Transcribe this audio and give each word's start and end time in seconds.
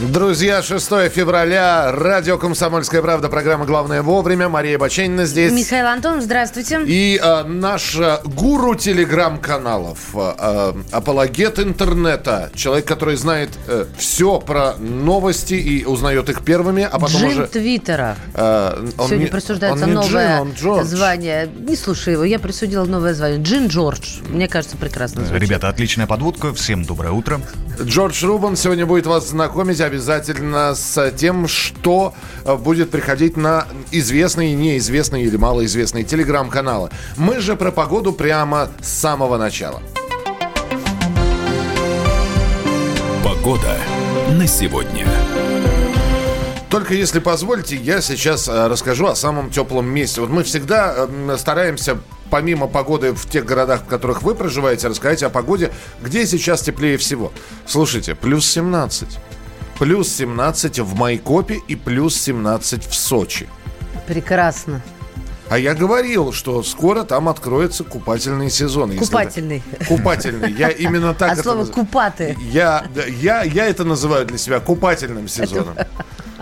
Друзья, 0.00 0.62
6 0.62 0.86
февраля, 1.10 1.90
радио 1.90 2.38
«Комсомольская 2.38 3.02
правда», 3.02 3.28
программа 3.28 3.64
«Главное 3.66 4.00
вовремя». 4.02 4.48
Мария 4.48 4.78
Баченина 4.78 5.26
здесь. 5.26 5.50
Михаил 5.52 5.88
Антонов, 5.88 6.22
здравствуйте. 6.22 6.80
И 6.86 7.20
э, 7.20 7.42
наш 7.42 7.96
э, 7.96 8.18
гуру 8.24 8.76
телеграм-каналов, 8.76 9.98
э, 10.14 10.72
апологет 10.92 11.58
интернета, 11.58 12.52
человек, 12.54 12.86
который 12.86 13.16
знает 13.16 13.50
э, 13.66 13.86
все 13.98 14.38
про 14.38 14.74
новости 14.76 15.54
и 15.54 15.84
узнает 15.84 16.28
их 16.30 16.44
первыми, 16.44 16.84
а 16.88 16.96
потом 17.00 17.20
Джин 17.20 17.30
уже... 17.30 17.46
Твиттера. 17.48 18.14
э, 18.34 18.88
он 18.98 19.06
Сегодня 19.08 19.24
не- 19.24 19.30
присуждается 19.30 19.82
он 19.84 19.90
не 19.90 19.96
новое 19.96 20.08
Джин, 20.36 20.40
он 20.42 20.52
Джордж. 20.52 20.84
звание. 20.86 21.48
Не 21.58 21.74
слушай 21.74 22.12
его, 22.12 22.22
я 22.22 22.38
присудила 22.38 22.84
новое 22.84 23.14
звание. 23.14 23.42
Джин 23.42 23.66
Джордж. 23.66 24.20
Мне 24.28 24.46
кажется, 24.46 24.76
прекрасно 24.76 25.24
звучит. 25.24 25.42
Ребята, 25.42 25.68
отличная 25.68 26.06
подводка. 26.06 26.54
Всем 26.54 26.84
доброе 26.84 27.10
утро. 27.10 27.40
Джордж 27.80 28.24
Рубан 28.24 28.56
сегодня 28.56 28.86
будет 28.86 29.06
вас 29.06 29.28
знакомить 29.28 29.80
обязательно 29.80 30.74
с 30.74 31.10
тем, 31.12 31.46
что 31.46 32.12
э, 32.44 32.56
будет 32.56 32.90
приходить 32.90 33.36
на 33.36 33.66
известные, 33.92 34.54
неизвестные 34.54 35.24
или 35.24 35.36
малоизвестные 35.36 36.04
телеграм-каналы. 36.04 36.90
Мы 37.16 37.40
же 37.40 37.56
про 37.56 37.70
погоду 37.70 38.12
прямо 38.12 38.68
с 38.80 38.88
самого 38.88 39.38
начала. 39.38 39.80
Погода 43.22 43.76
на 44.30 44.46
сегодня. 44.46 45.06
Только 46.70 46.92
если 46.92 47.18
позволите, 47.18 47.76
я 47.76 48.02
сейчас 48.02 48.46
э, 48.46 48.66
расскажу 48.66 49.06
о 49.06 49.16
самом 49.16 49.50
теплом 49.50 49.86
месте. 49.86 50.20
Вот 50.20 50.28
мы 50.28 50.42
всегда 50.44 50.94
э, 51.08 51.36
стараемся 51.38 51.96
помимо 52.30 52.66
погоды 52.66 53.12
в 53.12 53.26
тех 53.26 53.46
городах, 53.46 53.82
в 53.82 53.86
которых 53.86 54.22
вы 54.22 54.34
проживаете, 54.34 54.88
рассказать 54.88 55.22
о 55.22 55.30
погоде, 55.30 55.72
где 56.02 56.26
сейчас 56.26 56.60
теплее 56.60 56.98
всего. 56.98 57.32
Слушайте, 57.66 58.14
плюс 58.14 58.46
17. 58.50 59.18
Плюс 59.78 60.08
17 60.12 60.80
в 60.80 60.94
Майкопе 60.94 61.58
и 61.68 61.74
плюс 61.74 62.20
17 62.20 62.84
в 62.86 62.94
Сочи. 62.94 63.48
Прекрасно. 64.06 64.82
А 65.48 65.58
я 65.58 65.74
говорил, 65.74 66.34
что 66.34 66.62
скоро 66.62 67.04
там 67.04 67.30
откроется 67.30 67.82
купательный 67.82 68.50
сезон. 68.50 68.94
Купательный. 68.98 69.62
это- 69.72 69.86
Купательный. 69.86 70.52
Я 70.52 70.68
именно 70.68 71.14
так 71.14 71.40
слова 71.40 71.62
наз- 71.62 71.72
купаты. 71.72 72.36
Я, 72.50 72.84
я, 73.22 73.42
я 73.44 73.66
это 73.66 73.84
называю 73.84 74.26
для 74.26 74.36
себя 74.36 74.60
купательным 74.60 75.28
сезоном. 75.28 75.74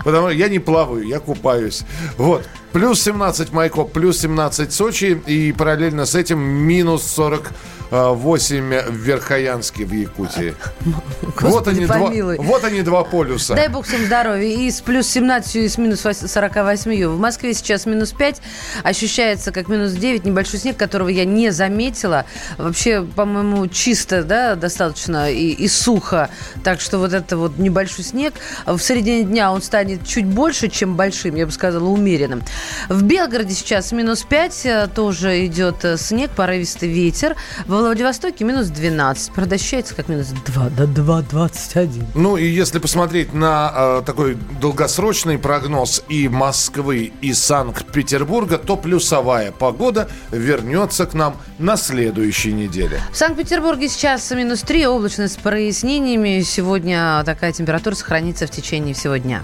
Потому 0.07 0.27
что 0.27 0.37
я 0.37 0.47
не 0.47 0.59
плаваю, 0.59 1.05
я 1.05 1.19
купаюсь. 1.19 1.83
Вот. 2.17 2.47
Плюс 2.73 3.01
17 3.01 3.53
Майкоп, 3.53 3.91
плюс 3.91 4.19
17 4.19 4.71
Сочи. 4.73 5.21
И 5.25 5.51
параллельно 5.51 6.05
с 6.05 6.15
этим 6.15 6.39
минус 6.39 7.03
48 7.03 8.81
в 8.89 8.93
Верхоянске 8.93 9.85
в 9.85 9.93
Якутии. 9.93 10.53
вот, 10.81 11.33
Господи, 11.41 11.77
они 11.77 11.85
два, 11.85 12.43
вот 12.43 12.63
они 12.65 12.81
два 12.81 13.03
полюса. 13.03 13.55
Дай 13.55 13.69
бог 13.69 13.85
всем 13.85 14.05
здоровья. 14.05 14.47
И 14.47 14.69
с 14.69 14.81
плюс 14.81 15.07
17 15.07 15.55
и 15.55 15.69
с 15.69 15.77
минус 15.77 16.01
48. 16.01 17.07
В 17.07 17.19
Москве 17.19 17.53
сейчас 17.53 17.85
минус 17.85 18.11
5. 18.11 18.41
Ощущается 18.83 19.51
как 19.51 19.69
минус 19.69 19.93
9. 19.93 20.25
Небольшой 20.25 20.59
снег, 20.59 20.77
которого 20.77 21.07
я 21.07 21.25
не 21.25 21.51
заметила. 21.51 22.25
Вообще, 22.57 23.01
по-моему, 23.01 23.67
чисто, 23.67 24.23
да, 24.23 24.55
достаточно 24.55 25.31
и, 25.31 25.51
и 25.51 25.67
сухо. 25.69 26.29
Так 26.63 26.81
что 26.81 26.97
вот 26.99 27.13
это 27.13 27.37
вот 27.37 27.57
небольшой 27.57 28.03
снег. 28.03 28.33
В 28.65 28.79
середине 28.79 29.23
дня 29.23 29.51
он 29.53 29.61
станет 29.61 30.05
чуть 30.05 30.25
больше, 30.25 30.67
чем 30.67 30.95
большим, 30.95 31.35
я 31.35 31.45
бы 31.45 31.51
сказала, 31.51 31.85
умеренным. 31.85 32.43
В 32.89 33.03
Белгороде 33.03 33.53
сейчас 33.53 33.91
минус 33.91 34.23
5. 34.23 34.65
э, 34.65 34.87
Тоже 34.93 35.45
идет 35.45 35.83
э, 35.83 35.97
снег, 35.97 36.31
порывистый 36.31 36.89
ветер. 36.89 37.35
Во 37.65 37.77
Владивостоке 37.77 38.43
минус 38.45 38.67
12. 38.67 39.31
Правда, 39.33 39.55
ощущается 39.55 39.93
как 39.95 40.07
минус 40.07 40.27
2 40.45 40.69
до 40.69 40.87
2, 40.87 41.21
21. 41.23 42.07
Ну 42.15 42.37
и 42.37 42.45
если 42.45 42.79
посмотреть 42.79 43.33
на 43.33 43.71
э, 43.75 44.03
такой 44.05 44.37
долгосрочный 44.61 45.37
прогноз 45.37 46.03
и 46.09 46.29
Москвы, 46.29 47.11
и 47.21 47.33
Санкт-Петербурга, 47.33 48.57
то 48.57 48.77
плюсовая 48.77 49.51
погода 49.51 50.09
вернется 50.31 51.05
к 51.05 51.13
нам 51.13 51.37
на 51.59 51.77
следующей 51.77 52.53
неделе. 52.53 53.01
В 53.11 53.17
Санкт-Петербурге 53.17 53.89
сейчас 53.89 54.29
минус 54.31 54.61
3, 54.61 54.87
облачность 54.87 55.33
с 55.35 55.37
прояснениями. 55.37 56.41
Сегодня 56.41 57.21
такая 57.25 57.51
температура 57.51 57.95
сохранится 57.95 58.47
в 58.47 58.51
течение 58.51 58.93
всего 58.93 59.17
дня. 59.17 59.43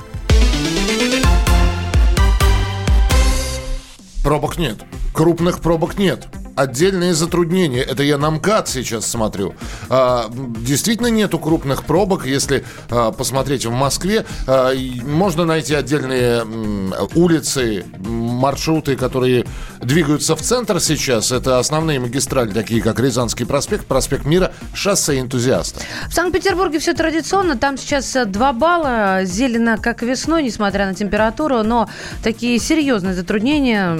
Пробок 4.23 4.57
нет. 4.57 4.77
Крупных 5.13 5.59
пробок 5.59 5.97
нет. 5.97 6.27
Отдельные 6.55 7.15
затруднения. 7.15 7.81
Это 7.81 8.03
я 8.03 8.19
на 8.19 8.29
МКАД 8.29 8.67
сейчас 8.67 9.07
смотрю. 9.07 9.55
А, 9.89 10.29
действительно 10.31 11.07
нету 11.07 11.39
крупных 11.39 11.83
пробок. 11.83 12.27
Если 12.27 12.63
а, 12.91 13.11
посмотреть 13.11 13.65
в 13.65 13.71
Москве, 13.71 14.23
а, 14.47 14.71
можно 15.03 15.45
найти 15.45 15.73
отдельные 15.73 16.41
м, 16.41 16.93
улицы, 17.15 17.85
маршруты, 17.97 18.95
которые 18.95 19.45
двигаются 19.81 20.35
в 20.35 20.41
центр 20.41 20.79
сейчас. 20.79 21.31
Это 21.31 21.57
основные 21.57 21.99
магистрали, 21.99 22.51
такие 22.51 22.83
как 22.83 22.99
Рязанский 22.99 23.47
проспект, 23.47 23.87
проспект 23.87 24.25
Мира, 24.25 24.53
шоссе 24.75 25.19
энтузиаста. 25.19 25.81
В 26.07 26.13
Санкт-Петербурге 26.13 26.77
все 26.77 26.93
традиционно. 26.93 27.57
Там 27.57 27.79
сейчас 27.79 28.15
э, 28.15 28.25
2 28.25 28.53
балла. 28.53 29.21
Зелено, 29.23 29.79
как 29.79 30.03
весной, 30.03 30.43
несмотря 30.43 30.85
на 30.85 30.93
температуру. 30.93 31.63
Но 31.63 31.89
такие 32.23 32.59
серьезные 32.59 33.15
затруднения, 33.15 33.95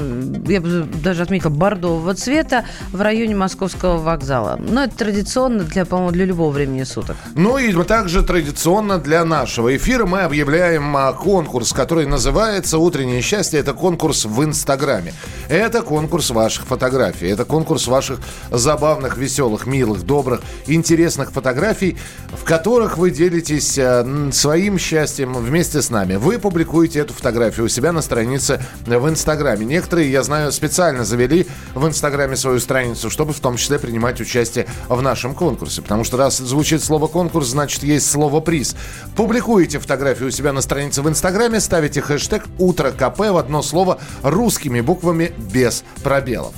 я 0.48 0.62
бы 0.62 0.86
даже 1.04 1.24
отметила, 1.24 1.50
бордового 1.50 2.14
цвета 2.16 2.66
в 2.92 3.02
районе 3.02 3.36
Московского 3.36 3.98
вокзала. 3.98 4.60
Но 4.60 4.84
это 4.84 4.96
традиционно 4.98 5.64
для, 5.64 5.86
по-моему, 5.86 6.12
для 6.12 6.26
любого 6.26 6.52
времени 6.52 6.84
суток. 6.84 7.16
Ну 7.36 7.58
и 7.58 7.72
также 7.84 8.24
традиционно 8.24 8.98
для 8.98 9.26
нашего 9.26 9.76
эфира 9.76 10.06
мы 10.06 10.22
объявляем 10.22 10.96
а, 10.96 11.14
конкурс, 11.14 11.74
который 11.74 12.06
называется 12.06 12.78
«Утреннее 12.78 13.22
счастье». 13.22 13.60
Это 13.60 13.74
конкурс 13.74 14.26
в 14.26 14.44
Инстаграме. 14.44 15.14
Это 15.50 15.82
конкурс 15.82 16.30
ваших 16.30 16.66
фотографий. 16.66 17.28
Это 17.28 17.46
конкурс 17.46 17.88
ваших 17.88 18.20
забавных, 18.52 19.18
веселых, 19.18 19.66
милых, 19.66 20.04
добрых, 20.04 20.42
интересных 20.68 21.32
фотографий, 21.32 21.98
в 22.32 22.44
которых 22.44 22.98
вы 22.98 23.12
делитесь 23.12 23.78
м, 23.78 24.32
своим 24.32 24.78
счастьем 24.78 25.34
вместе 25.34 25.82
с 25.82 25.90
нами. 25.90 26.16
Вы 26.16 26.40
публикуете 26.40 27.00
эту 27.00 27.14
фотографию 27.14 27.66
у 27.66 27.70
себя 27.70 27.92
на 27.92 28.02
странице 28.02 28.62
в 28.86 29.10
Инстаграме. 29.10 29.66
Некоторые, 29.66 30.03
я 30.10 30.24
знаю, 30.24 30.52
специально 30.52 31.06
завели 31.06 31.48
в 31.74 31.88
Инстаграме 31.88 32.36
свою 32.36 32.60
страницу, 32.60 33.10
чтобы 33.10 33.34
в 33.34 33.40
том 33.40 33.58
числе 33.58 33.80
принимать 33.80 34.20
участие 34.22 34.68
в 34.90 35.02
нашем 35.02 35.36
конкурсе. 35.36 35.82
Потому 35.82 36.04
что 36.04 36.18
раз 36.18 36.38
звучит 36.38 36.84
слово 36.84 37.08
конкурс, 37.08 37.48
значит 37.48 37.84
есть 37.84 38.10
слово 38.10 38.40
приз. 38.40 38.76
Публикуете 39.16 39.80
фотографию 39.80 40.30
у 40.30 40.32
себя 40.32 40.54
на 40.54 40.62
странице 40.62 41.02
в 41.02 41.10
Инстаграме, 41.10 41.60
ставите 41.60 42.02
хэштег 42.02 42.44
«Утро 42.58 42.92
КП» 42.92 43.20
в 43.20 43.38
одно 43.38 43.62
слово 43.62 44.00
русскими 44.24 44.82
буквами 44.82 45.34
без 45.38 45.84
пробелов. 46.04 46.54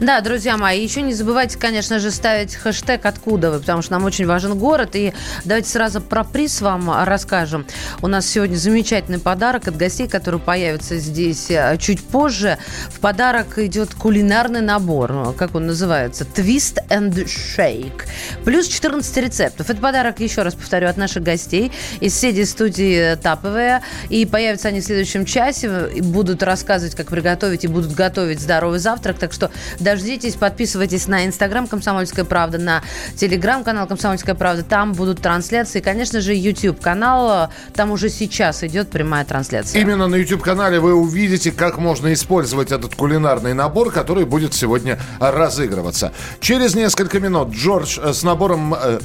Да, 0.00 0.20
друзья 0.20 0.56
мои, 0.56 0.82
еще 0.82 1.02
не 1.02 1.14
забывайте, 1.14 1.58
конечно 1.58 1.98
же, 1.98 2.10
ставить 2.10 2.54
хэштег 2.54 3.06
«Откуда 3.06 3.50
вы», 3.50 3.60
потому 3.60 3.82
что 3.82 3.92
нам 3.92 4.04
очень 4.04 4.26
важен 4.26 4.58
город. 4.58 4.90
И 4.94 5.12
давайте 5.44 5.68
сразу 5.68 6.00
про 6.00 6.24
приз 6.24 6.60
вам 6.60 7.04
расскажем. 7.04 7.66
У 8.02 8.06
нас 8.06 8.26
сегодня 8.26 8.56
замечательный 8.56 9.18
подарок 9.18 9.68
от 9.68 9.76
гостей, 9.76 10.08
которые 10.08 10.40
появятся 10.40 10.96
здесь 10.98 11.50
э, 11.50 11.76
чуть 11.78 12.02
позже. 12.02 12.58
В 12.90 13.00
подарок 13.00 13.58
идет 13.58 13.94
кулинарный 13.94 14.60
набор. 14.60 15.34
Как 15.38 15.54
он 15.54 15.66
называется? 15.66 16.24
Twist 16.24 16.78
and 16.88 17.14
Shake. 17.24 18.02
Плюс 18.44 18.68
14 18.68 19.16
рецептов. 19.18 19.70
Это 19.70 19.80
подарок, 19.80 20.20
еще 20.20 20.42
раз 20.42 20.54
повторю, 20.54 20.88
от 20.88 20.96
наших 20.96 21.22
гостей 21.22 21.72
из 22.00 22.14
сети 22.14 22.44
студии 22.44 23.14
Таповая. 23.16 23.82
И 24.08 24.26
появятся 24.26 24.68
они 24.68 24.80
в 24.80 24.84
следующем 24.84 25.24
часе. 25.24 25.90
И 25.94 26.00
будут 26.00 26.42
рассказывать, 26.42 26.94
как 26.94 27.08
приготовить, 27.08 27.64
и 27.64 27.68
будут 27.68 27.92
готовить 27.92 28.40
здоровый 28.40 28.78
завтрак. 28.78 29.18
Так 29.18 29.32
что 29.32 29.50
дождитесь, 29.78 30.34
подписывайтесь 30.34 31.06
на 31.08 31.26
Инстаграм 31.26 31.66
«Комсомольская 31.66 32.24
правда», 32.24 32.58
на 32.58 32.82
Телеграм-канал 33.16 33.86
«Комсомольская 33.86 34.34
правда». 34.34 34.62
Там 34.62 34.92
будут 34.92 35.20
трансляции. 35.20 35.80
Конечно 35.80 36.20
же, 36.20 36.34
YouTube-канал. 36.34 37.50
Там 37.74 37.90
уже 37.90 38.08
сейчас 38.08 38.62
идет 38.64 38.90
прямая 38.90 39.24
трансляция. 39.24 39.80
Именно 39.80 40.08
на 40.08 40.16
YouTube-канале 40.16 40.80
вы 40.80 40.94
увидите, 40.94 41.52
как 41.52 41.78
можно 41.78 42.12
использовать 42.12 42.72
этот 42.72 42.94
кулинарный 42.94 43.54
набор, 43.54 43.90
который 43.90 44.24
будет 44.24 44.54
сегодня 44.54 44.98
разыгрываться. 45.20 46.12
Через 46.40 46.74
несколько 46.74 47.20
минут 47.20 47.50
Джордж 47.54 47.98
э, 48.00 48.12
с 48.12 48.22
набором 48.22 48.74
э, 48.74 49.00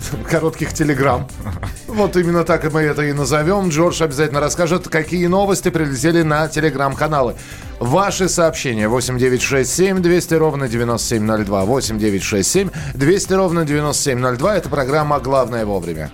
коротких 0.30 0.72
телеграмм. 0.72 1.28
Вот 1.86 2.16
именно 2.16 2.44
так 2.44 2.70
мы 2.72 2.82
это 2.82 3.02
и 3.02 3.12
назовем. 3.12 3.68
Джордж 3.68 4.02
обязательно 4.02 4.40
расскажет, 4.40 4.88
какие 4.88 5.26
новости 5.26 5.70
прилетели 5.70 6.22
на 6.22 6.48
телеграм-каналы. 6.48 7.34
Ваши 7.78 8.28
сообщения 8.28 8.88
8967 8.88 10.00
200 10.00 10.34
ровно 10.34 10.68
9702. 10.68 11.64
8967 11.64 12.70
200 12.94 13.32
ровно 13.32 13.64
9702. 13.64 14.56
Это 14.56 14.68
программа 14.68 15.20
«Главное 15.20 15.64
вовремя». 15.66 16.10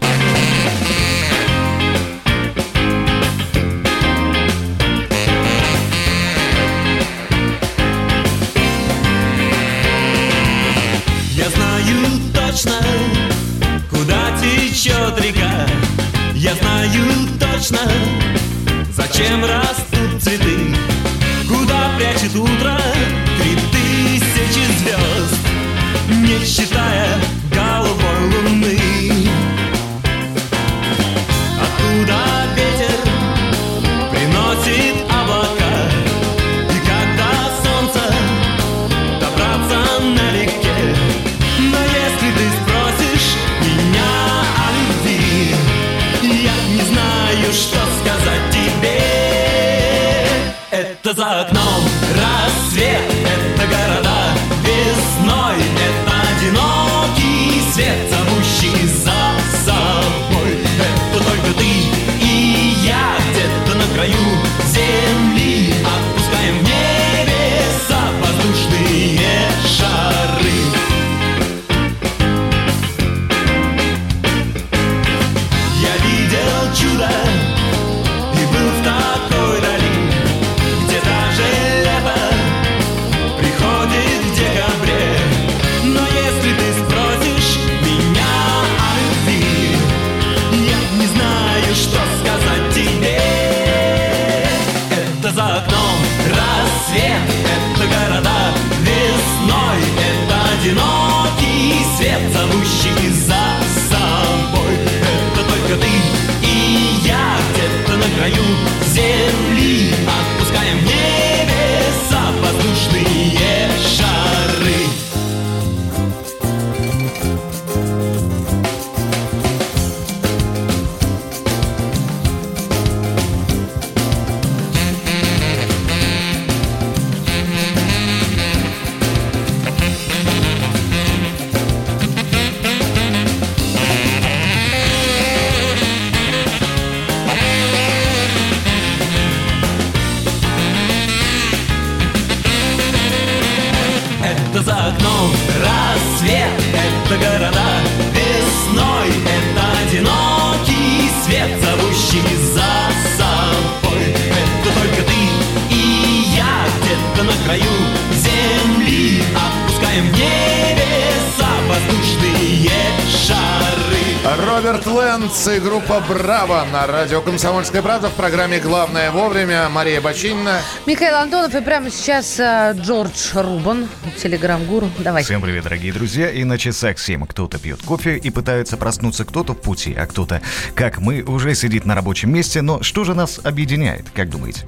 Группа 165.92 166.14
«Браво» 166.14 166.64
на 166.72 166.86
радио 166.86 167.20
«Комсомольская 167.20 167.82
правда» 167.82 168.08
в 168.08 168.14
программе 168.14 168.60
«Главное 168.60 169.10
вовремя». 169.10 169.68
Мария 169.68 170.00
Бочинина. 170.00 170.60
Михаил 170.86 171.16
Антонов 171.16 171.54
и 171.54 171.60
прямо 171.60 171.90
сейчас 171.90 172.40
э, 172.40 172.74
Джордж 172.76 173.32
Рубан, 173.34 173.88
телеграм-гуру. 174.22 174.88
Давай. 175.00 175.22
Всем 175.22 175.42
привет, 175.42 175.64
дорогие 175.64 175.92
друзья. 175.92 176.30
И 176.30 176.44
на 176.44 176.56
часах 176.56 176.98
7 176.98 177.26
кто-то 177.26 177.58
пьет 177.58 177.82
кофе 177.82 178.16
и 178.16 178.30
пытается 178.30 178.76
проснуться, 178.76 179.24
кто-то 179.24 179.52
в 179.52 179.60
пути, 179.60 179.94
а 179.94 180.06
кто-то, 180.06 180.40
как 180.74 180.98
мы, 180.98 181.22
уже 181.22 181.54
сидит 181.54 181.84
на 181.84 181.94
рабочем 181.94 182.32
месте. 182.32 182.62
Но 182.62 182.82
что 182.82 183.04
же 183.04 183.14
нас 183.14 183.40
объединяет, 183.42 184.06
как 184.14 184.30
думаете? 184.30 184.64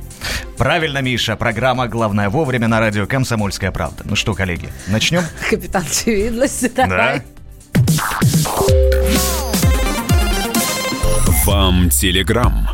Правильно, 0.58 0.98
Миша, 0.98 1.36
программа 1.36 1.88
«Главное 1.88 2.28
вовремя» 2.28 2.68
на 2.68 2.80
радио 2.80 3.06
«Комсомольская 3.06 3.72
правда». 3.72 4.02
Ну 4.04 4.14
что, 4.14 4.34
коллеги, 4.34 4.68
начнем? 4.88 5.22
Капитан 5.50 5.84
Очевидность. 5.84 6.74
Давай. 6.74 7.22
Вам 11.44 11.90
телеграм. 11.90 12.68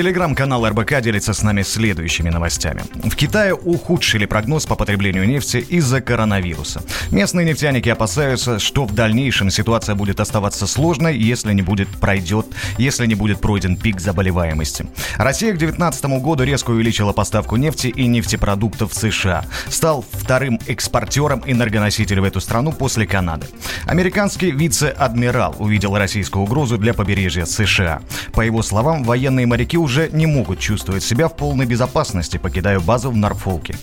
Телеграм-канал 0.00 0.66
РБК 0.66 1.02
делится 1.02 1.34
с 1.34 1.42
нами 1.42 1.60
следующими 1.60 2.30
новостями. 2.30 2.84
В 3.04 3.14
Китае 3.14 3.52
ухудшили 3.52 4.24
прогноз 4.24 4.64
по 4.64 4.74
потреблению 4.74 5.28
нефти 5.28 5.58
из-за 5.58 6.00
коронавируса. 6.00 6.82
Местные 7.10 7.44
нефтяники 7.44 7.90
опасаются, 7.90 8.58
что 8.58 8.86
в 8.86 8.94
дальнейшем 8.94 9.50
ситуация 9.50 9.94
будет 9.94 10.18
оставаться 10.18 10.66
сложной, 10.66 11.18
если 11.18 11.52
не 11.52 11.60
будет 11.60 11.88
пройдет, 12.00 12.46
если 12.78 13.04
не 13.04 13.14
будет 13.14 13.42
пройден 13.42 13.76
пик 13.76 14.00
заболеваемости. 14.00 14.86
Россия 15.18 15.52
к 15.52 15.58
2019 15.58 16.04
году 16.22 16.44
резко 16.44 16.70
увеличила 16.70 17.12
поставку 17.12 17.56
нефти 17.56 17.88
и 17.88 18.06
нефтепродуктов 18.06 18.92
в 18.92 18.96
США. 18.96 19.44
Стал 19.68 20.02
вторым 20.12 20.58
экспортером 20.66 21.42
энергоносителей 21.44 22.22
в 22.22 22.24
эту 22.24 22.40
страну 22.40 22.72
после 22.72 23.06
Канады. 23.06 23.48
Американский 23.84 24.50
вице-адмирал 24.50 25.56
увидел 25.58 25.94
российскую 25.98 26.44
угрозу 26.44 26.78
для 26.78 26.94
побережья 26.94 27.44
США. 27.44 28.00
По 28.32 28.40
его 28.40 28.62
словам, 28.62 29.04
военные 29.04 29.46
моряки 29.46 29.76
уже 29.76 29.89
не 30.12 30.26
могут 30.26 30.60
чувствовать 30.60 31.02
себя 31.02 31.28
в 31.28 31.36
полной 31.36 31.66
безопасности, 31.66 32.36
покидая 32.36 32.78
базу 32.80 33.10
в 33.10 33.16
Норфолке. 33.16 33.74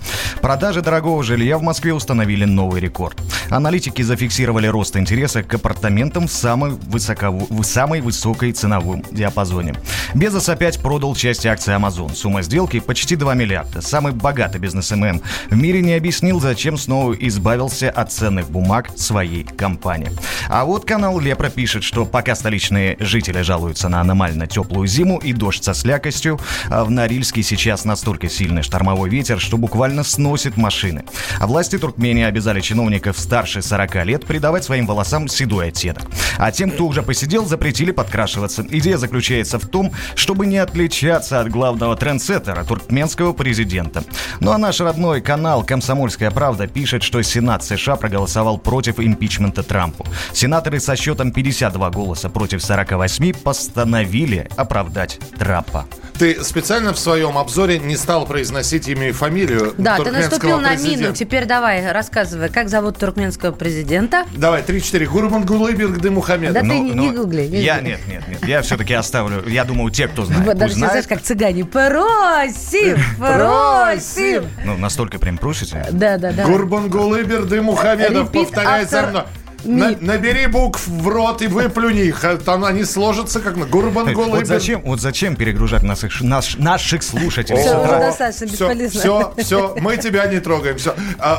Продажи 0.41 0.81
дорогого 0.81 1.23
жилья 1.23 1.57
в 1.57 1.61
Москве 1.61 1.93
установили 1.93 2.45
новый 2.45 2.79
рекорд. 2.79 3.19
Аналитики 3.49 4.01
зафиксировали 4.01 4.67
рост 4.67 4.95
интереса 4.95 5.43
к 5.43 5.53
апартаментам 5.53 6.27
в 6.27 6.31
самой, 6.31 6.71
высокову- 6.71 7.47
в 7.49 7.63
самой 7.63 8.01
высокой 8.01 8.51
ценовом 8.53 9.03
диапазоне. 9.11 9.75
Безос 10.13 10.49
опять 10.49 10.79
продал 10.79 11.15
часть 11.15 11.45
акций 11.45 11.73
Amazon. 11.73 12.15
Сумма 12.15 12.41
сделки 12.41 12.79
почти 12.79 13.15
2 13.15 13.33
миллиарда. 13.33 13.81
Самый 13.81 14.13
богатый 14.13 14.59
бизнесмен 14.59 15.21
в 15.49 15.55
мире 15.55 15.81
не 15.81 15.93
объяснил, 15.93 16.39
зачем 16.39 16.77
снова 16.77 17.13
избавился 17.13 17.89
от 17.89 18.11
ценных 18.11 18.49
бумаг 18.49 18.89
своей 18.95 19.43
компании. 19.43 20.11
А 20.49 20.63
вот 20.63 20.85
канал 20.85 21.19
Лепра 21.19 21.49
пишет, 21.49 21.83
что 21.83 22.05
пока 22.05 22.35
столичные 22.35 22.95
жители 22.99 23.41
жалуются 23.41 23.89
на 23.89 24.01
аномально 24.01 24.47
теплую 24.47 24.87
зиму 24.87 25.17
и 25.17 25.33
дождь 25.33 25.63
со 25.63 25.73
слякостью, 25.97 26.39
а 26.69 26.83
в 26.83 26.91
Норильске 26.91 27.43
сейчас 27.43 27.85
настолько 27.85 28.29
сильный 28.29 28.61
штормовой 28.61 29.09
ветер, 29.09 29.39
что 29.39 29.57
буквально 29.57 30.03
сносит 30.03 30.57
машины. 30.57 31.03
А 31.39 31.47
власти 31.47 31.77
Туркмении 31.77 32.23
обязали 32.23 32.61
чиновников 32.61 33.17
старше 33.17 33.61
40 33.61 34.05
лет 34.05 34.25
придавать 34.25 34.63
своим 34.63 34.85
волосам 34.85 35.27
седой 35.27 35.69
оттенок. 35.69 36.03
А 36.37 36.51
тем, 36.51 36.71
кто 36.71 36.85
уже 36.85 37.01
посидел, 37.01 37.45
запретили 37.45 37.91
подкрашиваться. 37.91 38.65
Идея 38.69 38.97
заключается 38.97 39.59
в 39.59 39.67
том, 39.67 39.91
чтобы 40.15 40.45
не 40.45 40.57
отличаться 40.57 41.39
от 41.39 41.49
главного 41.49 41.95
трендсеттера, 41.95 42.63
туркменского 42.63 43.33
президента. 43.33 44.03
Ну 44.39 44.51
а 44.51 44.57
наш 44.57 44.79
родной 44.79 45.21
канал 45.21 45.63
«Комсомольская 45.63 46.31
правда» 46.31 46.67
пишет, 46.67 47.03
что 47.03 47.21
Сенат 47.21 47.63
США 47.63 47.95
проголосовал 47.95 48.57
против 48.57 48.99
импичмента 48.99 49.63
Трампу. 49.63 50.05
Сенаторы 50.33 50.79
со 50.79 50.95
счетом 50.95 51.31
52 51.31 51.89
голоса 51.89 52.29
против 52.29 52.63
48 52.63 53.33
постановили 53.33 54.47
оправдать 54.55 55.19
Трампа. 55.37 55.76
Ты 56.17 56.43
специально 56.43 56.93
в 56.93 56.99
своем 56.99 57.37
обзоре 57.37 57.77
не 57.77 57.95
стал 57.95 58.25
произносить 58.25 58.87
имя 58.87 59.09
и 59.09 59.11
фамилию 59.11 59.75
Да, 59.77 59.97
ты 59.97 60.11
наступил 60.11 60.59
на 60.59 60.69
президента. 60.69 61.01
мину. 61.03 61.13
Теперь 61.13 61.45
давай, 61.45 61.91
рассказывай, 61.91 62.49
как 62.49 62.69
зовут 62.69 62.97
туркменского 62.97 63.51
президента? 63.51 64.25
Давай, 64.35 64.63
3-4. 64.63 65.05
Гурбангулы 65.05 65.75
Мухаммед. 66.09 66.53
Да 66.53 66.61
ты 66.61 66.65
не- 66.67 66.91
не 66.91 67.11
гугли, 67.11 67.43
не 67.43 67.61
я, 67.61 67.75
гугли. 67.75 67.89
нет, 67.89 67.99
нет, 68.07 68.27
нет. 68.27 68.47
Я 68.47 68.61
все-таки 68.63 68.93
оставлю. 68.95 69.47
Я 69.47 69.63
думаю, 69.63 69.91
те, 69.91 70.07
кто 70.07 70.25
знает, 70.25 70.43
Вот 70.45 70.57
даже 70.57 70.73
сейчас, 70.73 70.89
знаешь, 70.89 71.05
знает. 71.05 71.07
как 71.07 71.21
цыгане. 71.21 71.65
Просим, 71.65 72.97
просим. 73.19 74.45
Ну, 74.65 74.77
настолько 74.77 75.19
прям 75.19 75.37
просите. 75.37 75.85
Да, 75.91 76.17
да, 76.17 76.31
да. 76.31 76.45
Гурбангулы 76.45 77.23
Мухамедов, 77.61 78.29
Repeat 78.29 78.43
повторяй 78.45 78.85
за 78.85 79.03
мной. 79.03 79.23
На- 79.63 79.95
набери 79.99 80.47
букв 80.47 80.87
в 80.87 81.07
рот 81.07 81.41
и 81.41 81.47
выплюни 81.47 82.01
их. 82.05 82.23
а 82.23 82.37
Там 82.37 82.63
они 82.63 82.83
сложатся 82.85 83.39
как 83.39 83.55
на 83.57 83.65
Гурбангол. 83.65 84.25
Вот 84.29 84.45
зачем, 84.47 84.81
вот 84.81 85.01
зачем 85.01 85.35
перегружать 85.35 85.83
наших, 85.83 86.21
наш- 86.21 86.57
наших 86.57 87.03
слушателей? 87.03 87.61
Утра? 87.61 87.81
уже 87.81 87.99
достаточно, 87.99 88.45
бесполезно. 88.45 88.99
Все, 88.99 89.33
все, 89.43 89.75
мы 89.79 89.97
тебя 89.97 90.25
не 90.27 90.39
трогаем. 90.39 90.77
Все. 90.77 90.95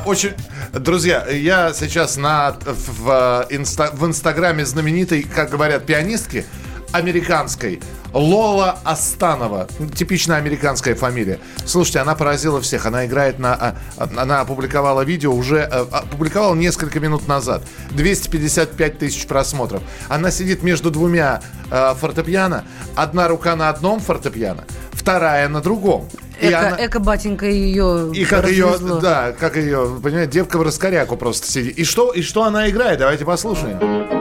очень, 0.06 0.32
друзья, 0.72 1.26
я 1.28 1.72
сейчас 1.72 2.16
на 2.16 2.56
в, 2.66 3.46
э, 3.50 3.54
инста- 3.56 3.94
в 3.94 4.04
инстаграме 4.06 4.64
знаменитой, 4.64 5.22
как 5.22 5.50
говорят, 5.50 5.86
пианистки 5.86 6.44
американской 6.92 7.80
Лола 8.14 8.78
Астанова. 8.84 9.68
Типичная 9.94 10.38
американская 10.38 10.94
фамилия. 10.94 11.38
Слушайте, 11.66 11.98
она 12.00 12.14
поразила 12.14 12.60
всех. 12.60 12.86
Она 12.86 13.04
играет 13.06 13.38
на... 13.38 13.54
а, 13.54 13.76
Она 14.16 14.40
опубликовала 14.40 15.02
видео 15.02 15.32
уже... 15.34 15.58
э, 15.58 15.86
Опубликовала 15.90 16.54
несколько 16.54 17.00
минут 17.00 17.28
назад. 17.28 17.62
255 17.90 18.98
тысяч 18.98 19.26
просмотров. 19.26 19.82
Она 20.08 20.30
сидит 20.30 20.62
между 20.62 20.90
двумя 20.90 21.42
э, 21.70 21.94
фортепиано. 22.00 22.64
Одна 22.96 23.28
рука 23.28 23.54
на 23.56 23.68
одном 23.68 24.00
фортепиано, 24.00 24.64
вторая 24.92 25.48
на 25.48 25.60
другом. 25.60 26.08
И 26.40 26.48
Эко, 26.48 26.58
она- 26.68 26.86
эко-батенька 26.86 27.46
ее 27.46 28.10
и 28.14 28.24
как 28.24 28.48
ее, 28.48 28.74
да, 29.02 29.32
как 29.32 29.56
ее, 29.56 29.98
понимаете, 30.02 30.32
девка 30.32 30.56
в 30.56 30.62
раскоряку 30.62 31.16
просто 31.16 31.50
сидит. 31.50 31.76
И 31.76 31.84
что, 31.84 32.12
и 32.12 32.22
что 32.22 32.44
она 32.44 32.70
играет? 32.70 33.00
Давайте 33.00 33.24
послушаем. 33.24 34.17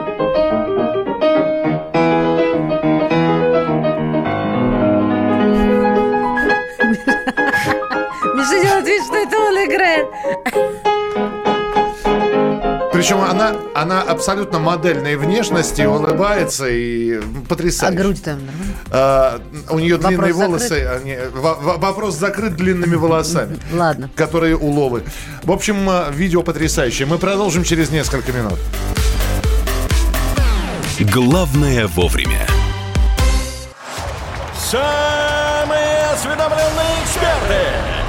Играет. 9.78 10.06
Причем 12.92 13.20
она, 13.20 13.54
она 13.76 14.02
абсолютно 14.02 14.58
модельной 14.58 15.14
внешности, 15.16 15.82
улыбается 15.82 16.66
и 16.68 17.18
А 17.18 17.22
потрясающе. 17.48 17.96
грудь 17.98 18.22
там 18.24 18.38
нормально? 18.44 18.74
А, 18.90 19.40
у 19.70 19.78
нее 19.78 19.94
Вопрос 19.96 20.08
длинные 20.10 20.32
закрыт? 20.32 20.48
волосы. 20.48 20.88
они- 21.00 21.18
во- 21.32 21.54
во- 21.54 21.76
вопрос 21.76 22.16
закрыт 22.16 22.56
длинными 22.56 22.96
волосами. 22.96 23.56
Ладно. 23.72 24.10
Которые 24.16 24.56
у 24.56 24.68
Лолы. 24.68 25.04
В 25.44 25.52
общем, 25.52 25.88
а, 25.88 26.10
видео 26.10 26.42
потрясающее. 26.42 27.06
Мы 27.06 27.18
продолжим 27.18 27.62
через 27.62 27.90
несколько 27.90 28.32
минут. 28.32 28.58
Главное 30.98 31.86
вовремя. 31.86 32.46
Самые 34.58 36.06
осведомленные 36.14 37.02
эксперты, 37.04 37.62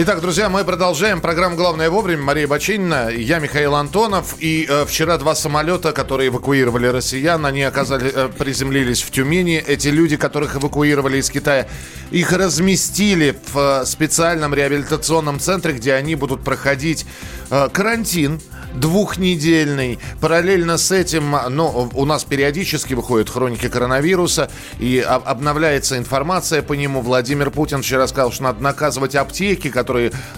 Итак, 0.00 0.20
друзья, 0.20 0.48
мы 0.48 0.64
продолжаем 0.64 1.20
программу 1.20 1.56
«Главное 1.56 1.90
вовремя». 1.90 2.22
Мария 2.22 2.46
Бачинина, 2.46 3.08
я 3.08 3.40
Михаил 3.40 3.74
Антонов. 3.74 4.36
И 4.38 4.64
э, 4.68 4.84
вчера 4.86 5.18
два 5.18 5.34
самолета, 5.34 5.90
которые 5.90 6.28
эвакуировали 6.28 6.86
россиян, 6.86 7.44
они 7.44 7.64
оказали, 7.64 8.12
э, 8.14 8.28
приземлились 8.28 9.02
в 9.02 9.10
Тюмени. 9.10 9.56
Эти 9.56 9.88
люди, 9.88 10.16
которых 10.16 10.54
эвакуировали 10.54 11.18
из 11.18 11.28
Китая, 11.30 11.66
их 12.12 12.30
разместили 12.30 13.36
в 13.52 13.82
э, 13.82 13.86
специальном 13.86 14.54
реабилитационном 14.54 15.40
центре, 15.40 15.72
где 15.72 15.94
они 15.94 16.14
будут 16.14 16.44
проходить 16.44 17.04
э, 17.50 17.68
карантин 17.72 18.40
двухнедельный. 18.74 19.98
Параллельно 20.20 20.78
с 20.78 20.92
этим, 20.92 21.34
ну, 21.48 21.90
у 21.92 22.04
нас 22.04 22.24
периодически 22.24 22.94
выходят 22.94 23.30
хроники 23.30 23.68
коронавируса 23.68 24.50
и 24.78 25.00
об- 25.00 25.26
обновляется 25.26 25.98
информация 25.98 26.62
по 26.62 26.74
нему. 26.74 27.00
Владимир 27.00 27.50
Путин 27.50 27.82
вчера 27.82 28.06
сказал, 28.06 28.30
что 28.30 28.44
надо 28.44 28.62
наказывать 28.62 29.16
аптеки, 29.16 29.70
которые 29.70 29.87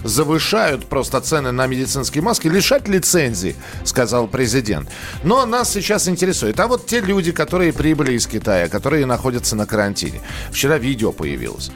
завышают 0.03 0.85
просто 0.85 1.21
цены 1.21 1.51
на 1.51 1.67
медицинские 1.67 2.23
маски, 2.23 2.47
лишать 2.47 2.87
лицензии, 2.87 3.55
сказал 3.83 4.27
президент. 4.27 4.89
Но 5.23 5.45
нас 5.45 5.71
сейчас 5.71 6.07
интересует, 6.07 6.59
а 6.59 6.67
вот 6.67 6.85
те 6.85 7.01
люди, 7.01 7.31
которые 7.31 7.73
прибыли 7.73 8.13
из 8.13 8.27
Китая, 8.27 8.69
которые 8.69 9.05
находятся 9.05 9.55
на 9.55 9.65
карантине. 9.65 10.21
Вчера 10.51 10.77
видео 10.77 11.11
появилось. 11.11 11.71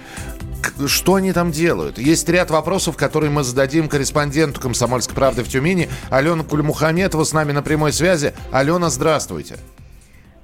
Что 0.87 1.15
они 1.15 1.31
там 1.31 1.51
делают? 1.51 1.97
Есть 1.97 2.27
ряд 2.27 2.49
вопросов, 2.49 2.97
которые 2.97 3.29
мы 3.29 3.43
зададим 3.43 3.87
корреспонденту 3.87 4.59
«Комсомольской 4.59 5.15
правды» 5.15 5.43
в 5.43 5.47
Тюмени. 5.47 5.89
Алена 6.09 6.43
Кульмухаметова 6.43 7.23
с 7.23 7.33
нами 7.33 7.51
на 7.51 7.61
прямой 7.61 7.93
связи. 7.93 8.33
Алена, 8.51 8.89
здравствуйте. 8.89 9.57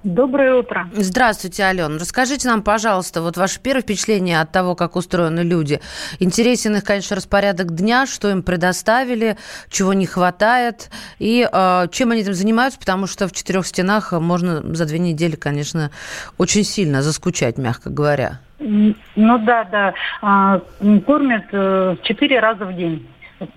Доброе 0.03 0.55
утро. 0.55 0.89
Здравствуйте, 0.93 1.63
Алена. 1.63 1.99
Расскажите 1.99 2.47
нам, 2.47 2.63
пожалуйста, 2.63 3.21
вот 3.21 3.37
ваше 3.37 3.59
первое 3.59 3.83
впечатление 3.83 4.41
от 4.41 4.51
того, 4.51 4.73
как 4.75 4.95
устроены 4.95 5.41
люди. 5.41 5.79
Интересен 6.19 6.75
их, 6.75 6.83
конечно, 6.83 7.15
распорядок 7.15 7.75
дня, 7.75 8.07
что 8.07 8.29
им 8.31 8.41
предоставили, 8.41 9.37
чего 9.69 9.93
не 9.93 10.07
хватает, 10.07 10.89
и 11.19 11.47
э, 11.51 11.87
чем 11.91 12.11
они 12.11 12.21
этим 12.21 12.33
занимаются, 12.33 12.79
потому 12.79 13.05
что 13.05 13.27
в 13.27 13.31
четырех 13.31 13.67
стенах 13.67 14.11
можно 14.13 14.61
за 14.75 14.85
две 14.85 14.97
недели, 14.97 15.35
конечно, 15.35 15.91
очень 16.39 16.63
сильно 16.63 17.03
заскучать, 17.03 17.59
мягко 17.59 17.91
говоря. 17.91 18.39
Ну 18.57 19.37
да, 19.45 19.63
да. 19.65 19.93
А, 20.21 20.61
Кормят 21.05 21.45
э, 21.51 21.95
четыре 22.03 22.39
раза 22.39 22.65
в 22.65 22.75
день. 22.75 23.07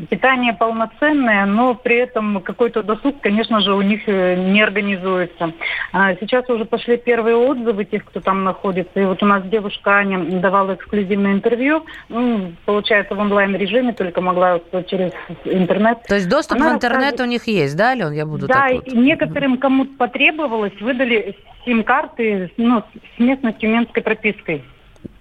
Питание 0.09 0.53
полноценное, 0.55 1.47
но 1.47 1.75
при 1.75 1.97
этом 1.97 2.41
какой-то 2.41 2.83
досуг, 2.83 3.21
конечно 3.21 3.61
же, 3.61 3.75
у 3.75 3.83
них 3.83 4.03
э, 4.07 4.37
не 4.37 4.63
организуется. 4.63 5.53
А 5.93 6.15
Сейчас 6.15 6.49
уже 6.49 6.65
пошли 6.65 6.97
первые 6.97 7.37
отзывы 7.37 7.85
тех, 7.85 8.05
кто 8.05 8.21
там 8.21 8.45
находится. 8.45 9.01
И 9.01 9.05
вот 9.05 9.23
у 9.23 9.27
нас 9.27 9.43
девушка 9.45 9.97
Аня 9.97 10.19
давала 10.41 10.75
эксклюзивное 10.75 11.33
интервью. 11.33 11.85
Ну, 12.09 12.53
получается, 12.65 13.15
в 13.15 13.19
онлайн-режиме, 13.19 13.93
только 13.93 14.21
могла 14.21 14.61
через 14.87 15.13
интернет. 15.45 16.03
То 16.09 16.15
есть 16.15 16.29
доступ 16.29 16.59
Она 16.59 16.73
в 16.73 16.75
интернет 16.75 17.21
у 17.21 17.25
них 17.25 17.47
есть, 17.47 17.77
да, 17.77 17.91
Ален? 17.91 18.13
Я 18.13 18.27
буду 18.27 18.47
Да, 18.47 18.55
так 18.55 18.73
и 18.73 18.75
вот. 18.75 18.93
некоторым, 18.93 19.59
кому 19.59 19.85
потребовалось, 19.85 20.79
выдали 20.81 21.37
сим-карты 21.65 22.51
ну, 22.57 22.83
с 23.17 23.19
местной 23.19 23.53
тюменской 23.53 24.03
пропиской. 24.03 24.65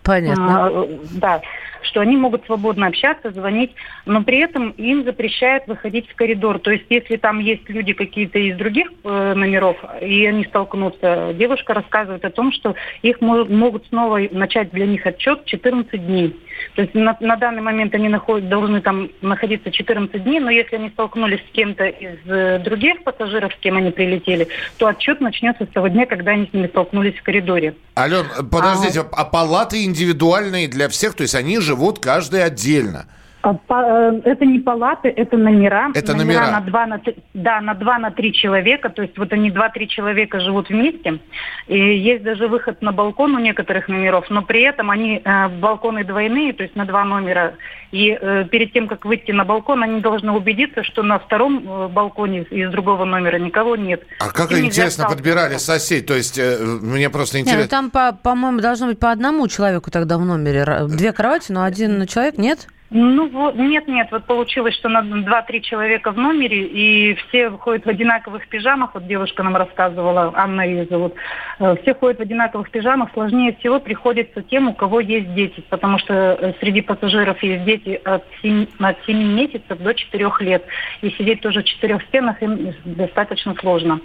Понятно. 0.03 0.67
А, 0.67 0.87
да, 1.13 1.41
что 1.85 2.01
они 2.01 2.17
могут 2.17 2.45
свободно 2.45 2.87
общаться, 2.87 3.31
звонить, 3.31 3.71
но 4.05 4.23
при 4.23 4.39
этом 4.39 4.71
им 4.71 5.03
запрещают 5.03 5.67
выходить 5.67 6.09
в 6.09 6.15
коридор. 6.15 6.59
То 6.59 6.71
есть, 6.71 6.85
если 6.89 7.17
там 7.17 7.39
есть 7.39 7.69
люди 7.69 7.93
какие-то 7.93 8.39
из 8.39 8.57
других 8.57 8.91
э, 9.03 9.33
номеров, 9.33 9.77
и 10.01 10.25
они 10.25 10.45
столкнутся, 10.45 11.33
девушка 11.33 11.73
рассказывает 11.73 12.25
о 12.25 12.31
том, 12.31 12.51
что 12.51 12.75
их 13.01 13.21
мо- 13.21 13.45
могут 13.45 13.87
снова 13.87 14.19
начать 14.31 14.71
для 14.71 14.85
них 14.85 15.05
отчет 15.05 15.45
14 15.45 16.05
дней. 16.05 16.35
То 16.75 16.81
есть 16.81 16.93
на, 16.93 17.15
на 17.19 17.35
данный 17.35 17.61
момент 17.61 17.93
они 17.95 18.09
наход- 18.09 18.47
должны 18.47 18.81
там 18.81 19.09
находиться 19.21 19.71
14 19.71 20.23
дней, 20.23 20.39
но 20.39 20.49
если 20.49 20.75
они 20.75 20.89
столкнулись 20.89 21.39
с 21.39 21.51
кем-то 21.53 21.85
из 21.85 22.17
э, 22.25 22.59
других 22.59 23.03
пассажиров, 23.03 23.53
с 23.53 23.57
кем 23.59 23.77
они 23.77 23.91
прилетели, 23.91 24.47
то 24.77 24.87
отчет 24.87 25.21
начнется 25.21 25.65
с 25.65 25.69
того 25.69 25.87
дня, 25.87 26.05
когда 26.05 26.31
они 26.31 26.47
с 26.47 26.53
ними 26.53 26.67
столкнулись 26.67 27.15
в 27.15 27.23
коридоре. 27.23 27.75
Ален, 27.97 28.25
подождите, 28.49 29.03
а 29.11 29.25
палаты 29.25 29.83
индивидуальные 29.83 30.67
для 30.67 30.89
всех? 30.89 31.13
То 31.15 31.23
есть 31.23 31.35
они 31.35 31.59
живут 31.59 31.99
каждый 31.99 32.43
отдельно? 32.43 33.05
А, 33.43 33.57
э, 33.69 34.21
Это 34.23 34.45
не 34.45 34.59
палаты, 34.59 35.09
это 35.09 35.35
номера. 35.35 35.91
Это 35.93 36.15
номера. 36.15 36.49
на 36.49 36.61
два, 36.61 36.85
на 36.85 36.97
три, 36.99 37.17
да, 37.33 37.59
на 37.59 37.73
два, 37.73 37.99
на 37.99 38.09
три 38.09 38.31
человека. 38.33 38.89
То 38.89 39.01
есть 39.01 39.17
вот 39.17 39.33
они 39.33 39.51
два-три 39.51 39.89
человека 39.89 40.39
живут 40.39 40.69
вместе. 40.69 41.19
И 41.67 41.77
есть 41.77 42.23
даже 42.23 42.47
выход 42.47 42.81
на 42.81 42.93
балкон 42.93 43.35
у 43.35 43.39
некоторых 43.39 43.89
номеров, 43.89 44.29
но 44.29 44.43
при 44.43 44.61
этом 44.61 44.89
они 44.89 45.21
э, 45.23 45.47
балконы 45.49 46.05
двойные, 46.05 46.53
то 46.53 46.63
есть 46.63 46.77
на 46.77 46.85
два 46.85 47.03
номера. 47.03 47.55
И 47.91 48.17
э, 48.19 48.45
перед 48.49 48.71
тем, 48.71 48.87
как 48.87 49.03
выйти 49.03 49.31
на 49.31 49.43
балкон, 49.43 49.83
они 49.83 49.99
должны 49.99 50.31
убедиться, 50.31 50.83
что 50.83 51.03
на 51.03 51.19
втором 51.19 51.89
балконе 51.93 52.43
из 52.43 52.71
другого 52.71 53.03
номера 53.03 53.37
никого 53.39 53.75
нет. 53.75 54.03
А 54.19 54.29
как 54.29 54.51
нельзя 54.51 54.67
интересно 54.67 55.09
подбирали 55.09 55.57
соседей? 55.57 56.05
То 56.05 56.13
есть 56.15 56.39
э, 56.39 56.57
мне 56.81 57.09
просто 57.09 57.37
Не, 57.39 57.43
ну 57.43 57.49
интересно. 57.49 57.69
там, 57.69 57.91
по- 57.91 58.13
по-моему, 58.13 58.61
должно 58.61 58.87
быть 58.87 58.99
по 58.99 59.11
одному 59.11 59.49
человеку 59.49 59.91
тогда 59.91 60.17
в 60.17 60.23
номере. 60.25 60.65
Две 60.87 61.11
кровати, 61.11 61.51
но 61.51 61.63
один 61.65 62.07
человек, 62.07 62.37
нет? 62.37 62.69
Ну, 62.95 63.27
вот, 63.29 63.55
нет, 63.55 63.87
нет, 63.87 64.09
вот 64.11 64.25
получилось, 64.25 64.75
что 64.75 64.87
на 64.87 64.99
2-3 65.01 65.61
человека 65.61 66.11
в 66.11 66.17
номере, 66.17 66.61
и 66.67 67.15
все 67.15 67.49
ходят 67.49 67.85
в 67.85 67.89
одинаковых 67.89 68.47
пижамах, 68.47 68.91
вот 68.93 69.07
девушка 69.07 69.41
нам 69.41 69.55
рассказывала, 69.55 70.31
Анна 70.35 70.61
ее 70.61 70.85
зовут, 70.85 71.15
Э, 71.59 71.75
все 71.81 71.95
ходят 71.95 72.19
в 72.19 72.21
одинаковых 72.21 72.69
пижамах, 72.69 73.09
сложнее 73.13 73.55
всего 73.59 73.79
приходится 73.79 74.43
тем, 74.43 74.69
у 74.69 74.73
кого 74.75 74.99
есть 74.99 75.33
дети, 75.33 75.63
потому 75.69 75.97
что 75.97 76.13
э, 76.13 76.53
среди 76.59 76.81
пассажиров 76.81 77.41
есть 77.41 77.63
дети 77.65 77.99
от 78.05 78.23
7, 78.43 78.67
от 78.79 78.97
7 79.07 79.17
месяцев 79.33 79.79
до 79.79 79.93
4 79.95 80.31
лет, 80.41 80.63
и 81.01 81.09
сидеть 81.11 81.41
тоже 81.41 81.61
в 81.61 81.65
четырех 81.65 82.03
стенах 82.03 82.41
им 82.43 82.73
достаточно 82.85 83.55
сложно. 83.59 84.01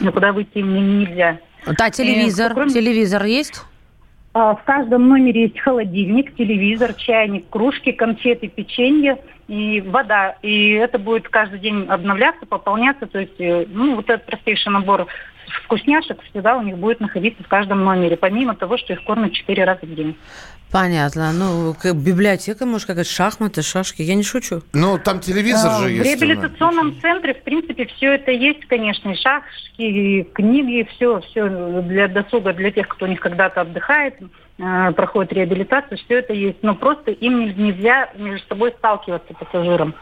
Никуда 0.00 0.32
выйти 0.32 0.58
им 0.58 1.00
нельзя. 1.00 1.38
Да, 1.66 1.90
телевизор, 1.90 2.52
Э, 2.52 2.54
кроме- 2.54 2.70
телевизор 2.70 3.24
есть? 3.24 3.62
А, 4.38 4.54
В 4.54 4.64
каждом 4.64 5.08
номере 5.08 5.44
есть 5.44 5.58
холодильник, 5.58 6.36
телевизор, 6.36 6.92
чайник, 6.92 7.48
кружки, 7.48 7.90
конфеты, 7.90 8.48
печенье 8.48 9.16
и 9.48 9.80
вода. 9.80 10.36
И 10.42 10.72
это 10.72 10.98
будет 10.98 11.26
каждый 11.30 11.58
день 11.58 11.86
обновляться, 11.88 12.44
пополняться. 12.44 13.06
То 13.06 13.20
есть, 13.20 13.40
э, 13.40 13.64
ну, 13.66 13.94
вот 13.96 14.10
этот 14.10 14.26
простейший 14.26 14.72
набор 14.72 15.06
вкусняшек 15.64 16.20
всегда 16.20 16.58
у 16.58 16.62
них 16.62 16.76
будет 16.76 17.00
находиться 17.00 17.42
в 17.42 17.48
каждом 17.48 17.82
номере, 17.82 18.18
помимо 18.18 18.54
того, 18.54 18.76
что 18.76 18.92
их 18.92 19.04
кормят 19.04 19.32
четыре 19.32 19.64
раза 19.64 19.86
в 19.86 19.94
день. 19.94 20.14
Понятно. 20.72 21.32
Ну, 21.32 21.74
как 21.80 21.94
библиотека, 21.96 22.66
может, 22.66 22.86
какая-то 22.88 23.08
шахматы, 23.10 23.62
шашки. 23.62 24.02
Я 24.02 24.14
не 24.14 24.22
шучу. 24.24 24.62
Ну, 24.72 24.98
там 24.98 25.20
телевизор 25.20 25.70
А, 25.72 25.78
же 25.78 25.86
В 25.86 25.90
есть. 25.90 26.04
реабилитационном 26.20 27.00
центре, 27.00 27.34
в 27.34 27.42
принципе, 27.42 27.86
все 27.86 28.14
это 28.14 28.32
есть, 28.32 28.66
конечно, 28.66 29.10
и 29.10 29.16
шашки, 29.16 29.80
и 29.82 30.22
книги, 30.34 30.86
все, 30.96 31.20
все 31.20 31.48
для 31.82 32.08
досуга, 32.08 32.52
для 32.52 32.70
тех, 32.72 32.88
кто 32.88 33.06
у 33.06 33.08
них 33.08 33.20
когда-то 33.20 33.60
отдыхает, 33.62 34.16
э, 34.58 34.92
проходит 34.92 35.32
реабилитацию, 35.32 35.98
все 35.98 36.18
это 36.18 36.32
есть. 36.32 36.58
Но 36.62 36.74
просто 36.74 37.12
им 37.12 37.38
не- 37.46 37.54
нельзя 37.54 38.10
между 38.16 38.46
собой 38.48 38.74
сталкиваться 38.78 39.32
пассажирам. 39.34 39.94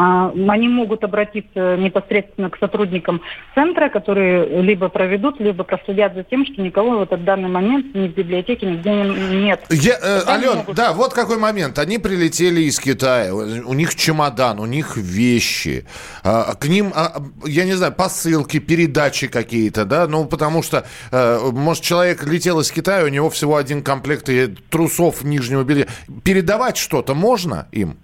А, 0.00 0.32
Они 0.48 0.68
могут 0.68 1.02
обратиться 1.02 1.76
непосредственно 1.76 2.50
к 2.50 2.58
сотрудникам 2.58 3.20
центра, 3.56 3.88
которые 3.88 4.62
либо 4.62 4.88
проведут, 4.88 5.40
либо 5.40 5.64
проследят 5.64 6.14
за 6.14 6.22
тем, 6.22 6.46
что 6.46 6.62
никого 6.62 6.98
в 6.98 7.02
этот 7.02 7.24
данный 7.24 7.48
момент 7.48 7.94
ни 7.96 8.06
в 8.06 8.14
библиотеке 8.14 8.66
нигде 8.66 8.90
не- 8.90 9.42
нет. 9.46 9.60
Я, 9.70 9.98
э, 10.00 10.20
Ален, 10.28 10.58
могут- 10.58 10.76
да, 10.76 10.92
вот 10.92 11.14
какой 11.14 11.36
момент. 11.38 11.80
Они 11.80 11.98
прилетели 11.98 12.60
из 12.60 12.78
Китая, 12.78 13.34
у 13.34 13.72
них 13.74 13.96
чемодан, 13.96 14.60
у 14.60 14.66
них 14.66 14.96
вещи, 14.96 15.84
а, 16.22 16.54
к 16.54 16.66
ним, 16.68 16.92
а, 16.94 17.20
я 17.44 17.64
не 17.64 17.72
знаю, 17.72 17.92
посылки, 17.92 18.60
передачи 18.60 19.26
какие-то, 19.26 19.84
да, 19.84 20.06
ну, 20.06 20.26
потому 20.26 20.62
что, 20.62 20.86
э, 21.10 21.40
может, 21.50 21.82
человек 21.82 22.24
летел 22.24 22.60
из 22.60 22.70
Китая, 22.70 23.04
у 23.04 23.08
него 23.08 23.30
всего 23.30 23.56
один 23.56 23.82
комплект 23.82 24.28
трусов 24.70 25.24
нижнего 25.24 25.64
белья. 25.64 25.86
Передавать 26.22 26.76
что-то 26.76 27.14
можно 27.14 27.66
им? 27.72 27.96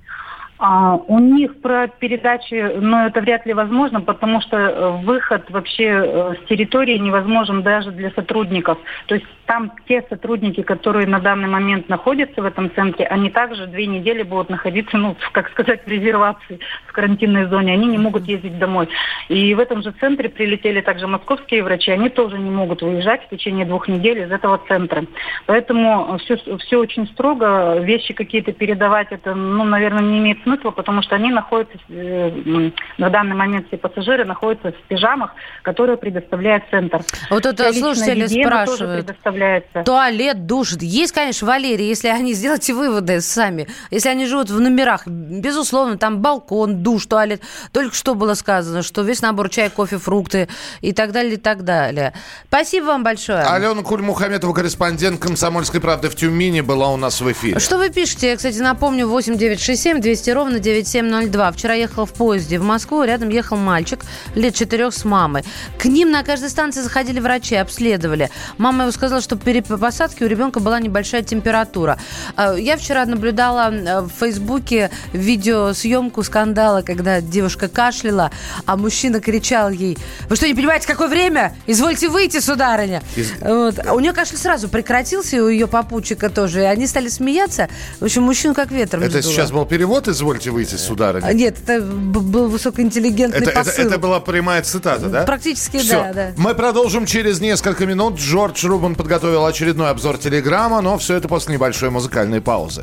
А, 0.58 0.96
у 1.08 1.18
них 1.18 1.60
про 1.60 1.88
передачи, 1.88 2.78
но 2.78 3.06
это 3.06 3.20
вряд 3.20 3.44
ли 3.44 3.52
возможно, 3.52 4.00
потому 4.00 4.40
что 4.40 4.56
э, 4.56 4.90
выход 5.02 5.50
вообще 5.50 5.84
э, 5.84 6.34
с 6.40 6.48
территории 6.48 6.96
невозможен 6.96 7.62
даже 7.62 7.90
для 7.90 8.10
сотрудников. 8.12 8.78
То 9.06 9.16
есть 9.16 9.26
там 9.46 9.72
те 9.88 10.04
сотрудники, 10.08 10.62
которые 10.62 11.06
на 11.06 11.20
данный 11.20 11.48
момент 11.48 11.88
находятся 11.88 12.42
в 12.42 12.44
этом 12.44 12.70
центре, 12.74 13.06
они 13.06 13.30
также 13.30 13.66
две 13.66 13.86
недели 13.86 14.22
будут 14.22 14.50
находиться, 14.50 14.96
ну, 14.96 15.16
как 15.32 15.50
сказать, 15.50 15.84
в 15.84 15.88
резервации, 15.88 16.60
в 16.86 16.92
карантинной 16.92 17.46
зоне. 17.46 17.72
Они 17.72 17.86
не 17.86 17.98
могут 17.98 18.26
ездить 18.26 18.58
домой. 18.58 18.88
И 19.28 19.54
в 19.54 19.60
этом 19.60 19.82
же 19.82 19.92
центре 19.92 20.28
прилетели 20.28 20.80
также 20.80 21.06
московские 21.06 21.62
врачи. 21.62 21.90
Они 21.90 22.08
тоже 22.08 22.38
не 22.38 22.50
могут 22.50 22.82
выезжать 22.82 23.24
в 23.24 23.28
течение 23.30 23.66
двух 23.66 23.88
недель 23.88 24.20
из 24.20 24.30
этого 24.30 24.60
центра. 24.68 25.04
Поэтому 25.46 26.18
все, 26.18 26.36
все 26.36 26.78
очень 26.78 27.06
строго. 27.08 27.78
Вещи 27.80 28.14
какие-то 28.14 28.52
передавать, 28.52 29.08
это, 29.10 29.34
ну, 29.34 29.64
наверное, 29.64 30.02
не 30.02 30.18
имеет 30.18 30.42
смысла, 30.42 30.70
потому 30.70 31.02
что 31.02 31.16
они 31.16 31.30
находятся, 31.30 31.78
э, 31.88 32.70
на 32.98 33.10
данный 33.10 33.34
момент 33.34 33.66
все 33.68 33.76
пассажиры 33.76 34.24
находятся 34.24 34.72
в 34.72 34.88
пижамах, 34.88 35.34
которые 35.62 35.96
предоставляет 35.96 36.64
центр. 36.70 37.00
Вот 37.30 37.44
личная 37.72 37.94
слушатели 37.94 38.26
спрашивают. 38.26 39.10
Предоставляется. 39.34 39.82
Туалет, 39.84 40.46
душ. 40.46 40.74
Есть, 40.80 41.12
конечно, 41.12 41.46
Валерий, 41.46 41.88
если 41.88 42.08
они 42.08 42.34
сделайте 42.34 42.72
выводы 42.72 43.20
сами. 43.20 43.68
Если 43.90 44.08
они 44.08 44.26
живут 44.26 44.50
в 44.50 44.60
номерах, 44.60 45.06
безусловно, 45.06 45.98
там 45.98 46.20
балкон, 46.20 46.82
душ, 46.82 47.06
туалет. 47.06 47.42
Только 47.72 47.94
что 47.94 48.14
было 48.14 48.34
сказано, 48.34 48.82
что 48.82 49.02
весь 49.02 49.22
набор 49.22 49.48
чай, 49.48 49.70
кофе, 49.70 49.98
фрукты 49.98 50.48
и 50.80 50.92
так 50.92 51.12
далее, 51.12 51.34
и 51.34 51.36
так 51.36 51.64
далее. 51.64 52.14
Спасибо 52.48 52.86
вам 52.86 53.04
большое. 53.04 53.42
Алена 53.42 53.82
Кульмухаметова, 53.82 54.52
корреспондент 54.52 55.20
«Комсомольской 55.20 55.80
правды» 55.80 56.08
в 56.08 56.16
Тюмени, 56.16 56.60
была 56.60 56.90
у 56.90 56.96
нас 56.96 57.20
в 57.20 57.30
эфире. 57.32 57.58
Что 57.58 57.78
вы 57.78 57.90
пишете? 57.90 58.30
Я, 58.30 58.36
кстати, 58.36 58.58
напомню, 58.58 59.06
8967 59.06 60.00
200 60.00 60.30
ровно 60.30 60.58
9702. 60.58 61.52
Вчера 61.52 61.74
ехал 61.74 62.06
в 62.06 62.12
поезде 62.12 62.58
в 62.58 62.64
Москву, 62.64 63.02
рядом 63.02 63.28
ехал 63.28 63.56
мальчик 63.56 64.00
лет 64.34 64.54
четырех 64.54 64.94
с 64.94 65.04
мамой. 65.04 65.44
К 65.78 65.86
ним 65.86 66.10
на 66.10 66.22
каждой 66.22 66.50
станции 66.50 66.80
заходили 66.80 67.20
врачи, 67.20 67.54
обследовали. 67.54 68.30
Мама 68.58 68.84
его 68.84 68.92
сказала, 68.92 69.20
что 69.24 69.36
при 69.36 69.60
посадке 69.60 70.24
у 70.24 70.28
ребенка 70.28 70.60
была 70.60 70.78
небольшая 70.78 71.22
температура. 71.22 71.98
А, 72.36 72.54
Я 72.54 72.76
вчера 72.76 73.04
наблюдала 73.06 73.70
в 74.02 74.10
Фейсбуке 74.20 74.90
видеосъемку 75.12 76.22
скандала, 76.22 76.82
когда 76.82 77.20
девушка 77.20 77.68
кашляла, 77.68 78.30
а 78.66 78.76
мужчина 78.76 79.20
кричал 79.20 79.70
ей, 79.70 79.98
вы 80.28 80.36
что, 80.36 80.46
не 80.46 80.54
понимаете, 80.54 80.86
какое 80.86 81.08
время? 81.08 81.56
Извольте 81.66 82.08
выйти, 82.08 82.38
сударыня. 82.40 83.02
Вот. 83.40 83.78
А 83.84 83.94
У 83.94 84.00
нее 84.00 84.12
кашель 84.12 84.36
сразу 84.36 84.68
прекратился, 84.68 85.36
и 85.36 85.40
у 85.40 85.48
ее 85.48 85.66
попутчика 85.66 86.28
тоже. 86.30 86.60
И 86.60 86.64
они 86.64 86.86
стали 86.86 87.08
смеяться. 87.08 87.68
В 88.00 88.04
общем, 88.04 88.22
мужчину 88.22 88.54
как 88.54 88.70
ветром 88.70 89.02
Это 89.02 89.20
сдуло. 89.20 89.34
сейчас 89.34 89.50
был 89.50 89.64
перевод, 89.66 90.08
извольте 90.08 90.50
выйти, 90.50 90.74
сударыня? 90.76 91.26
А, 91.26 91.32
Нет, 91.32 91.56
это 91.66 91.80
был 91.82 92.48
высокоинтеллигентный 92.48 93.40
Это, 93.40 93.50
это, 93.50 93.58
посыл. 93.64 93.86
это 93.86 93.98
была 93.98 94.20
прямая 94.20 94.62
цитата, 94.62 95.06
да? 95.08 95.22
Практически, 95.24 95.78
Всё. 95.78 96.02
да, 96.02 96.12
да. 96.12 96.32
Мы 96.36 96.54
продолжим 96.54 97.06
через 97.06 97.40
несколько 97.40 97.86
минут. 97.86 98.18
Джордж 98.18 98.66
Рубан 98.66 98.94
подготовил 98.94 99.13
очередной 99.22 99.90
обзор 99.90 100.18
телеграмма, 100.18 100.80
но 100.80 100.98
все 100.98 101.14
это 101.16 101.28
после 101.28 101.54
небольшой 101.54 101.90
музыкальной 101.90 102.40
паузы. 102.40 102.82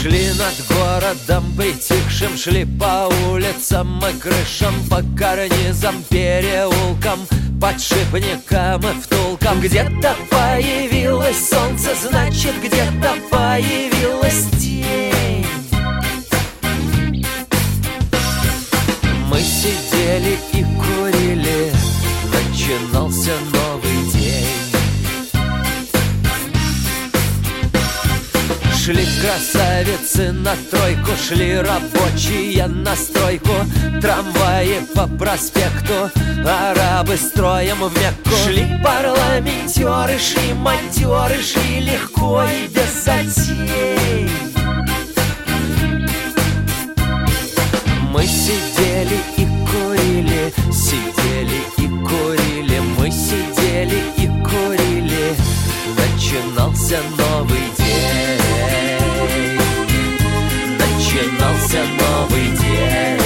Шли 0.00 0.30
над 0.30 0.54
городом 0.68 1.44
притихшим, 1.56 2.36
шли 2.36 2.64
по 2.64 3.08
улицам 3.30 4.02
и 4.04 4.18
крышам, 4.18 4.74
по 4.88 5.02
карнизам, 5.16 6.02
переулкам, 6.08 7.20
подшипникам 7.60 8.80
и 8.80 9.00
втулкам. 9.00 9.60
Где-то 9.60 10.16
появилось 10.30 11.48
солнце, 11.48 11.90
значит, 12.00 12.54
где-то 12.62 13.14
появилась 13.30 14.46
тень. 14.60 15.46
Мы 19.38 19.44
сидели 19.44 20.36
и 20.52 20.64
курили, 20.64 21.72
начинался 22.32 23.30
новый 23.52 24.10
день. 24.10 24.48
Шли 28.76 29.06
красавицы 29.20 30.32
на 30.32 30.56
тройку, 30.68 31.12
шли 31.16 31.56
рабочие 31.56 32.66
на 32.66 32.96
стройку, 32.96 33.52
трамваи 34.02 34.80
по 34.92 35.06
проспекту, 35.06 36.10
арабы 36.44 37.16
строем 37.16 37.84
в 37.84 37.96
Мекку. 37.96 38.34
Шли 38.44 38.66
парламентеры, 38.82 40.18
шли 40.18 40.52
монтеры, 40.54 41.40
шли 41.40 41.78
легко 41.78 42.42
и 42.42 42.66
без 42.66 43.04
затей. 43.04 44.57
Мы 48.18 48.26
сидели 48.26 49.20
и 49.36 49.46
курили, 49.70 50.52
сидели 50.72 51.60
и 51.76 51.86
курили, 52.04 52.80
мы 52.98 53.12
сидели 53.12 54.02
и 54.16 54.26
курили, 54.42 55.36
начинался 55.96 56.98
новый 57.16 57.70
день. 57.78 58.40
Начинался 60.80 61.84
новый 62.00 62.46
день. 62.56 63.20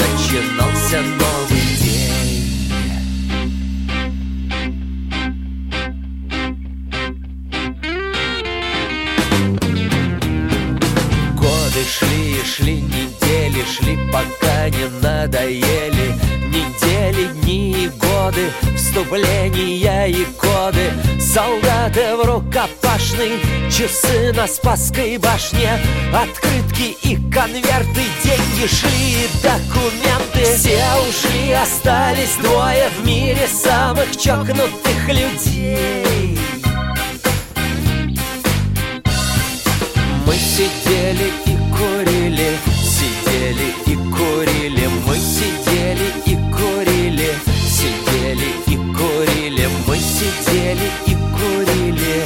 Начинался 0.00 1.00
новый 1.00 1.27
шли 13.68 13.98
пока 14.10 14.68
не 14.70 14.88
надоели 15.02 16.14
Недели, 16.48 17.26
дни 17.42 17.84
и 17.84 17.88
годы 17.88 18.50
Вступления 18.76 20.06
и 20.06 20.24
коды. 20.24 20.92
Солдаты 21.20 22.16
в 22.16 22.24
рукопашной 22.24 23.32
Часы 23.70 24.32
на 24.32 24.46
Спасской 24.46 25.18
башне 25.18 25.78
Открытки 26.12 26.96
и 27.06 27.16
конверты 27.30 28.02
Деньги 28.24 28.66
шли 28.66 29.24
и 29.24 29.28
документы. 29.42 30.56
Все 30.56 30.82
ушли, 31.08 31.52
остались 31.52 32.36
двое 32.42 32.88
В 32.98 33.06
мире 33.06 33.46
самых 33.46 34.16
чокнутых 34.16 35.08
людей. 35.08 36.38
Мы 40.26 40.34
сидели 40.34 41.32
и 41.46 41.56
курили 41.72 42.17
Сидели 43.58 43.72
и 43.86 43.96
курили 44.12 44.86
Мы 45.04 45.16
сидели 45.16 46.12
и 46.26 46.36
курили 46.52 47.30
Сидели 47.68 48.50
и 48.66 48.76
курили 48.94 49.68
Мы 49.86 49.96
сидели 49.96 50.90
и 51.06 51.14
курили 51.32 52.24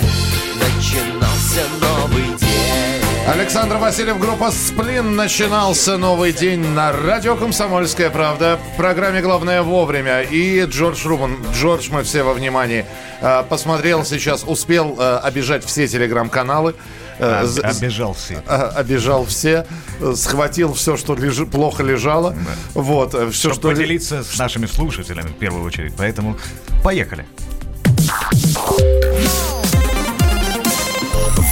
Начинался 0.60 1.62
новый 1.80 2.36
день 2.38 3.02
Александр 3.26 3.76
Васильев, 3.76 4.18
группа 4.18 4.50
«Сплин». 4.50 5.14
Начинался 5.14 5.96
новый 5.96 6.32
день 6.32 6.60
на 6.60 6.92
радио 6.92 7.36
«Комсомольская 7.36 8.10
правда». 8.10 8.58
В 8.74 8.76
программе 8.76 9.22
«Главное 9.22 9.62
вовремя». 9.62 10.22
И 10.22 10.64
Джордж 10.64 11.06
Рубан. 11.06 11.38
Джордж, 11.54 11.88
мы 11.92 12.02
все 12.02 12.24
во 12.24 12.34
внимании. 12.34 12.84
Э, 13.20 13.44
Посмотрел 13.48 14.04
сейчас, 14.04 14.42
успел 14.44 14.96
э, 14.98 15.18
обижать 15.18 15.64
все 15.64 15.86
телеграм-каналы. 15.86 16.74
Э, 17.22 17.46
з- 17.46 17.60
Обижал 17.60 18.12
все. 18.14 18.42
э, 18.46 18.80
обижал 18.80 19.24
все, 19.26 19.64
э, 20.00 20.14
схватил 20.16 20.72
все, 20.72 20.96
что 20.96 21.14
лежи- 21.14 21.46
плохо 21.46 21.82
лежало. 21.82 22.34
Вот, 22.74 23.10
все, 23.32 23.48
Чтобы 23.50 23.54
что... 23.54 23.68
поделиться 23.68 24.22
с 24.24 24.38
нашими 24.38 24.66
слушателями 24.66 25.28
в 25.28 25.34
первую 25.38 25.64
очередь. 25.64 25.92
Поэтому 25.96 26.36
поехали. 26.82 27.24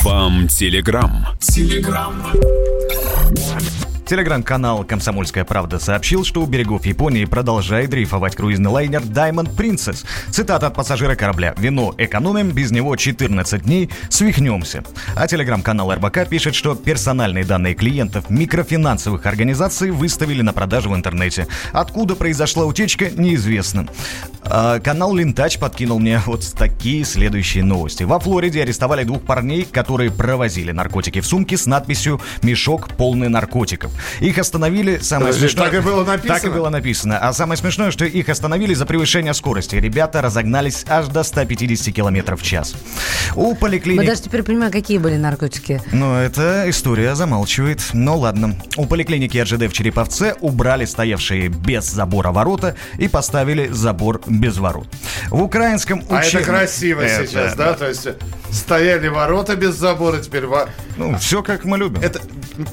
Вам 0.05 0.49
телеграм. 0.49 1.27
Телеграм-канал 4.11 4.83
«Комсомольская 4.83 5.45
правда» 5.45 5.79
сообщил, 5.79 6.25
что 6.25 6.43
у 6.43 6.47
берегов 6.47 6.85
Японии 6.85 7.27
продолжает 7.27 7.91
дрейфовать 7.91 8.35
круизный 8.35 8.69
лайнер 8.69 9.03
Diamond 9.03 9.55
Princess. 9.55 10.05
Цитата 10.31 10.67
от 10.67 10.75
пассажира 10.75 11.15
корабля. 11.15 11.55
«Вино 11.57 11.95
экономим, 11.97 12.51
без 12.51 12.73
него 12.73 12.97
14 12.97 13.63
дней 13.63 13.89
свихнемся». 14.09 14.83
А 15.15 15.29
телеграм-канал 15.29 15.95
РБК 15.95 16.29
пишет, 16.29 16.57
что 16.57 16.75
персональные 16.75 17.45
данные 17.45 17.75
клиентов 17.75 18.29
микрофинансовых 18.31 19.27
организаций 19.27 19.93
выставили 19.93 20.43
на 20.43 20.53
продажу 20.53 20.91
в 20.91 20.97
интернете. 20.97 21.47
Откуда 21.73 22.17
произошла 22.17 22.65
утечка, 22.65 23.11
неизвестно. 23.11 23.87
А, 24.43 24.81
канал 24.81 25.15
Лентач 25.15 25.61
подкинул 25.61 26.01
мне 26.01 26.21
вот 26.27 26.45
такие 26.59 27.05
следующие 27.05 27.63
новости. 27.63 28.03
Во 28.03 28.19
Флориде 28.19 28.63
арестовали 28.63 29.05
двух 29.05 29.23
парней, 29.23 29.65
которые 29.65 30.11
провозили 30.11 30.73
наркотики 30.73 31.21
в 31.21 31.27
сумке 31.27 31.57
с 31.57 31.67
надписью 31.67 32.21
«Мешок 32.43 32.89
полный 32.97 33.29
наркотиков». 33.29 33.93
Их 34.21 34.39
остановили, 34.39 34.99
самое 34.99 35.29
Подожди, 35.33 35.49
смешное... 35.49 35.71
так 35.71 35.75
и 35.75 35.85
было 35.85 36.05
написано? 36.05 36.35
Так 36.41 36.45
и 36.45 36.49
было 36.49 36.69
написано. 36.69 37.19
А 37.19 37.33
самое 37.33 37.57
смешное, 37.59 37.91
что 37.91 38.05
их 38.05 38.29
остановили 38.29 38.75
за 38.75 38.87
превышение 38.87 39.35
скорости. 39.35 39.77
Ребята 39.77 40.23
разогнались 40.23 40.85
аж 40.89 41.07
до 41.09 41.23
150 41.23 41.95
километров 41.95 42.41
в 42.41 42.45
час. 42.45 42.75
У 43.35 43.51
Мы 43.51 43.57
поликлиник... 43.57 44.07
даже 44.07 44.23
теперь 44.23 44.43
понимаем, 44.43 44.73
какие 44.73 44.99
были 44.99 45.17
наркотики. 45.17 45.83
Ну, 45.93 46.15
эта 46.17 46.69
история 46.69 47.15
замалчивает. 47.15 47.81
Ну 47.93 48.19
ладно. 48.19 48.57
У 48.77 48.87
поликлиники 48.87 49.39
РЖД 49.39 49.65
в 49.67 49.73
Череповце 49.73 50.35
убрали 50.41 50.85
стоявшие 50.85 51.49
без 51.49 51.85
забора 51.91 52.31
ворота 52.33 52.77
и 52.99 53.09
поставили 53.09 53.69
забор 53.69 54.21
без 54.27 54.59
ворот. 54.59 54.89
В 55.31 55.43
украинском 55.43 56.03
А 56.11 56.19
это 56.21 56.29
учебнике- 56.29 56.45
красиво 56.45 57.01
Это, 57.01 57.27
сейчас, 57.27 57.55
да? 57.55 57.75
То 57.75 57.89
есть 57.89 58.09
стояли 58.51 59.09
ворота 59.09 59.57
без 59.57 59.75
забора, 59.75 60.19
теперь... 60.19 60.45
Ну, 60.97 61.17
все 61.19 61.43
как 61.43 61.65
мы 61.65 61.79
любим. 61.79 62.01
Это... 62.01 62.21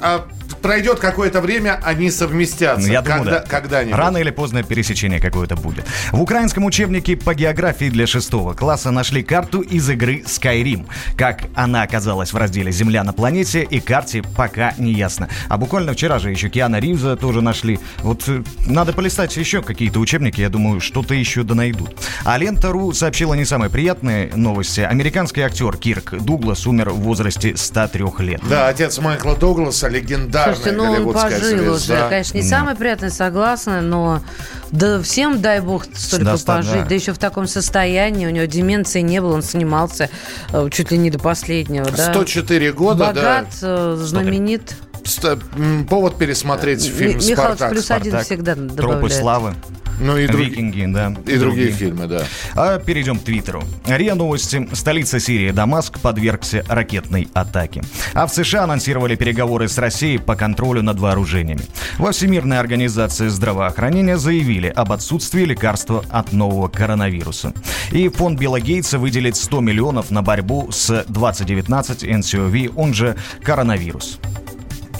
А 0.00 0.26
пройдет 0.56 0.98
какое-то 0.98 1.40
время, 1.40 1.80
они 1.84 2.10
совместятся. 2.10 2.86
Ну, 2.86 2.92
Я 2.92 3.02
думаю, 3.02 3.24
Когда, 3.24 3.40
да. 3.40 3.46
Когда-нибудь. 3.46 3.96
Рано 3.96 4.16
или 4.18 4.30
поздно 4.30 4.62
пересечение 4.62 5.20
какое-то 5.20 5.56
будет. 5.56 5.84
В 6.12 6.20
украинском 6.20 6.64
учебнике 6.64 7.16
по 7.16 7.34
географии 7.34 7.88
для 7.88 8.06
шестого 8.06 8.54
класса 8.54 8.90
нашли 8.90 9.22
карту 9.22 9.60
из 9.60 9.88
игры 9.88 10.22
Skyrim. 10.26 10.86
Как 11.16 11.44
она 11.54 11.82
оказалась 11.82 12.32
в 12.32 12.36
разделе 12.36 12.72
«Земля 12.72 13.04
на 13.04 13.12
планете» 13.12 13.62
и 13.62 13.80
карте 13.80 14.22
пока 14.36 14.74
не 14.78 14.92
ясно. 14.92 15.28
А 15.48 15.56
буквально 15.56 15.92
вчера 15.92 16.18
же 16.18 16.30
еще 16.30 16.48
Киана 16.48 16.78
Ривза 16.80 17.16
тоже 17.16 17.40
нашли. 17.40 17.78
Вот 18.02 18.28
э, 18.28 18.42
надо 18.66 18.92
полистать 18.92 19.36
еще 19.36 19.62
какие-то 19.62 20.00
учебники, 20.00 20.40
я 20.40 20.48
думаю, 20.48 20.80
что-то 20.80 21.14
еще 21.14 21.42
да 21.42 21.54
найдут. 21.54 21.96
А 22.24 22.36
Лента.ру 22.38 22.92
сообщила 22.92 23.34
не 23.34 23.44
самые 23.44 23.70
приятные 23.70 24.30
новости. 24.34 24.80
Американский 24.80 25.40
актер 25.42 25.76
Кирк 25.76 26.14
Дуглас 26.20 26.66
умер 26.66 26.90
в 26.90 27.00
возрасте 27.00 27.56
103 27.56 28.04
лет. 28.20 28.40
Да, 28.48 28.68
отец 28.68 28.98
Майкла 28.98 29.36
Дугласа, 29.36 29.88
легендарная 30.46 30.54
Слушайте, 30.54 30.72
ну 30.72 30.92
он 31.08 31.12
пожил 31.12 31.38
звезда. 31.76 31.94
уже. 31.94 32.08
Конечно, 32.08 32.36
не 32.38 32.42
самый 32.42 32.74
приятный, 32.74 33.10
согласна, 33.10 33.80
но 33.80 34.20
да 34.70 35.00
всем, 35.02 35.40
дай 35.40 35.60
бог, 35.60 35.84
столько 35.94 36.36
пожить. 36.44 36.72
да. 36.72 36.84
Да. 36.88 36.94
еще 36.94 37.12
в 37.12 37.18
таком 37.18 37.46
состоянии. 37.46 38.26
У 38.26 38.30
него 38.30 38.44
деменции 38.46 39.00
не 39.00 39.20
было, 39.20 39.34
он 39.34 39.42
снимался 39.42 40.10
э, 40.52 40.68
чуть 40.70 40.90
ли 40.90 40.98
не 40.98 41.10
до 41.10 41.18
последнего. 41.18 41.86
Да? 41.90 42.12
104 42.12 42.72
года, 42.72 43.06
Богат, 43.06 43.46
э, 43.62 43.96
знаменит. 44.00 44.62
да. 44.92 45.00
Ст- 45.04 45.38
м, 45.56 45.86
Повод 45.88 46.18
пересмотреть 46.18 46.84
фильм 46.84 47.18
Ми- 47.18 47.26
Михалыч 47.30 47.34
«Спартак». 47.56 47.70
плюс 47.70 47.90
один 47.90 48.12
«Спартак», 48.12 48.26
всегда 48.26 48.54
Тропы 48.54 48.74
добавляет. 48.74 49.12
славы. 49.14 49.54
Ну 50.00 50.16
и, 50.16 50.26
друг- 50.26 50.46
Викинги, 50.46 50.84
да. 50.86 51.14
и 51.26 51.36
другие 51.38 51.70
фильмы, 51.70 52.06
да. 52.06 52.22
А 52.54 52.78
перейдем 52.78 53.18
к 53.18 53.24
Твиттеру. 53.24 53.62
РИА 53.86 54.14
Новости. 54.14 54.68
Столица 54.72 55.18
Сирии 55.20 55.50
Дамаск 55.50 55.98
подвергся 56.00 56.64
ракетной 56.68 57.28
атаке. 57.34 57.82
А 58.14 58.26
в 58.26 58.32
США 58.34 58.64
анонсировали 58.64 59.16
переговоры 59.16 59.68
с 59.68 59.78
Россией 59.78 60.18
по 60.18 60.36
контролю 60.36 60.82
над 60.82 60.98
вооружениями. 60.98 61.62
Во 61.98 62.12
Всемирной 62.12 62.58
организации 62.58 63.28
здравоохранения 63.28 64.18
заявили 64.18 64.68
об 64.68 64.92
отсутствии 64.92 65.44
лекарства 65.44 66.04
от 66.10 66.32
нового 66.32 66.68
коронавируса. 66.68 67.52
И 67.90 68.08
фонд 68.08 68.38
Билла 68.38 68.60
Гейтса 68.60 68.98
выделит 68.98 69.36
100 69.36 69.60
миллионов 69.60 70.10
на 70.10 70.22
борьбу 70.22 70.68
с 70.70 71.04
2019 71.08 72.04
NCOV, 72.04 72.72
он 72.76 72.94
же 72.94 73.16
коронавирус. 73.42 74.18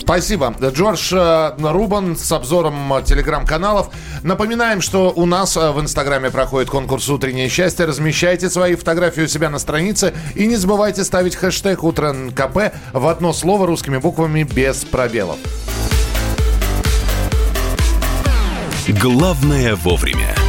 Спасибо. 0.09 0.55
Джордж 0.59 1.13
э, 1.13 1.51
Рубан 1.59 2.17
с 2.17 2.31
обзором 2.31 2.91
телеграм-каналов. 3.05 3.91
Напоминаем, 4.23 4.81
что 4.81 5.13
у 5.15 5.27
нас 5.27 5.55
э, 5.55 5.69
в 5.69 5.79
Инстаграме 5.79 6.31
проходит 6.31 6.71
конкурс 6.71 7.07
«Утреннее 7.09 7.47
счастье». 7.47 7.85
Размещайте 7.85 8.49
свои 8.49 8.73
фотографии 8.73 9.21
у 9.21 9.27
себя 9.27 9.51
на 9.51 9.59
странице. 9.59 10.15
И 10.33 10.47
не 10.47 10.55
забывайте 10.55 11.03
ставить 11.03 11.35
хэштег 11.35 11.83
«Утро 11.83 12.15
КП» 12.35 12.73
в 12.91 13.07
одно 13.07 13.33
слово 13.33 13.67
русскими 13.67 13.97
буквами 13.97 14.41
без 14.41 14.83
пробелов. 14.83 15.37
Главное 18.87 19.75
вовремя. 19.75 20.48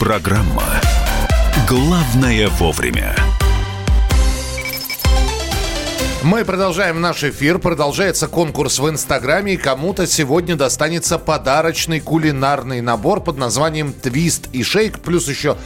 Программа 0.00 0.62
«Главное 1.68 2.48
вовремя». 2.48 3.14
Мы 6.22 6.46
продолжаем 6.46 7.02
наш 7.02 7.22
эфир. 7.22 7.58
Продолжается 7.58 8.26
конкурс 8.26 8.78
в 8.78 8.88
Инстаграме. 8.88 9.54
И 9.54 9.56
кому-то 9.58 10.06
сегодня 10.06 10.56
достанется 10.56 11.18
подарочный 11.18 12.00
кулинарный 12.00 12.80
набор 12.80 13.22
под 13.22 13.36
названием 13.36 13.92
«Твист 13.92 14.48
и 14.52 14.62
шейк». 14.62 15.00
Плюс 15.00 15.28
еще 15.28 15.58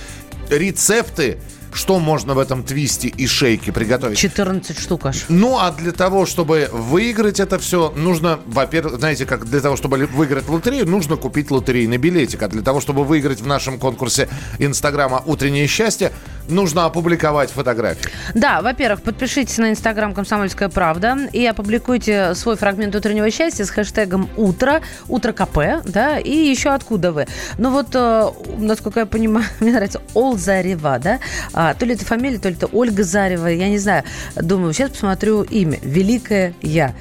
рецепты 0.50 1.38
что 1.72 1.98
можно 1.98 2.34
в 2.34 2.38
этом 2.38 2.62
твисте 2.62 3.08
и 3.08 3.26
шейке 3.26 3.72
приготовить? 3.72 4.18
14 4.18 4.78
штук 4.78 5.06
аж. 5.06 5.24
Ну, 5.28 5.58
а 5.58 5.70
для 5.72 5.92
того, 5.92 6.26
чтобы 6.26 6.68
выиграть 6.72 7.40
это 7.40 7.58
все, 7.58 7.92
нужно, 7.96 8.40
во-первых, 8.46 8.98
знаете, 8.98 9.26
как 9.26 9.46
для 9.46 9.60
того, 9.60 9.76
чтобы 9.76 9.96
выиграть 10.06 10.48
лотерею, 10.48 10.86
нужно 10.88 11.16
купить 11.16 11.50
лотерейный 11.50 11.96
билетик. 11.96 12.42
А 12.42 12.48
для 12.48 12.62
того, 12.62 12.80
чтобы 12.80 13.04
выиграть 13.04 13.40
в 13.40 13.46
нашем 13.46 13.78
конкурсе 13.78 14.28
Инстаграма 14.58 15.22
«Утреннее 15.26 15.66
счастье», 15.66 16.12
нужно 16.48 16.86
опубликовать 16.86 17.50
фотографии. 17.50 18.10
Да, 18.34 18.62
во-первых, 18.62 19.02
подпишитесь 19.02 19.58
на 19.58 19.70
Инстаграм 19.70 20.14
«Комсомольская 20.14 20.68
правда» 20.68 21.16
и 21.32 21.44
опубликуйте 21.46 22.34
свой 22.34 22.56
фрагмент 22.56 22.94
утреннего 22.94 23.30
счастья 23.30 23.64
с 23.64 23.70
хэштегом 23.70 24.28
«Утро», 24.36 24.80
«Утро 25.08 25.32
КП», 25.32 25.58
да, 25.84 26.18
и 26.18 26.30
еще 26.30 26.70
откуда 26.70 27.12
вы. 27.12 27.26
Ну 27.58 27.70
вот, 27.70 27.88
э, 27.94 28.30
насколько 28.58 29.00
я 29.00 29.06
понимаю, 29.06 29.46
мне 29.60 29.72
нравится 29.72 30.00
Олзарева, 30.14 30.98
да, 30.98 31.18
а, 31.60 31.74
то 31.74 31.84
ли 31.84 31.94
это 31.94 32.04
фамилия, 32.04 32.38
то 32.38 32.48
ли 32.48 32.54
это 32.54 32.68
Ольга 32.68 33.02
Зарева, 33.02 33.48
я 33.48 33.68
не 33.68 33.78
знаю. 33.78 34.04
Думаю, 34.36 34.72
сейчас 34.72 34.90
посмотрю 34.90 35.42
имя. 35.42 35.80
Великая 35.82 36.54
я. 36.62 36.94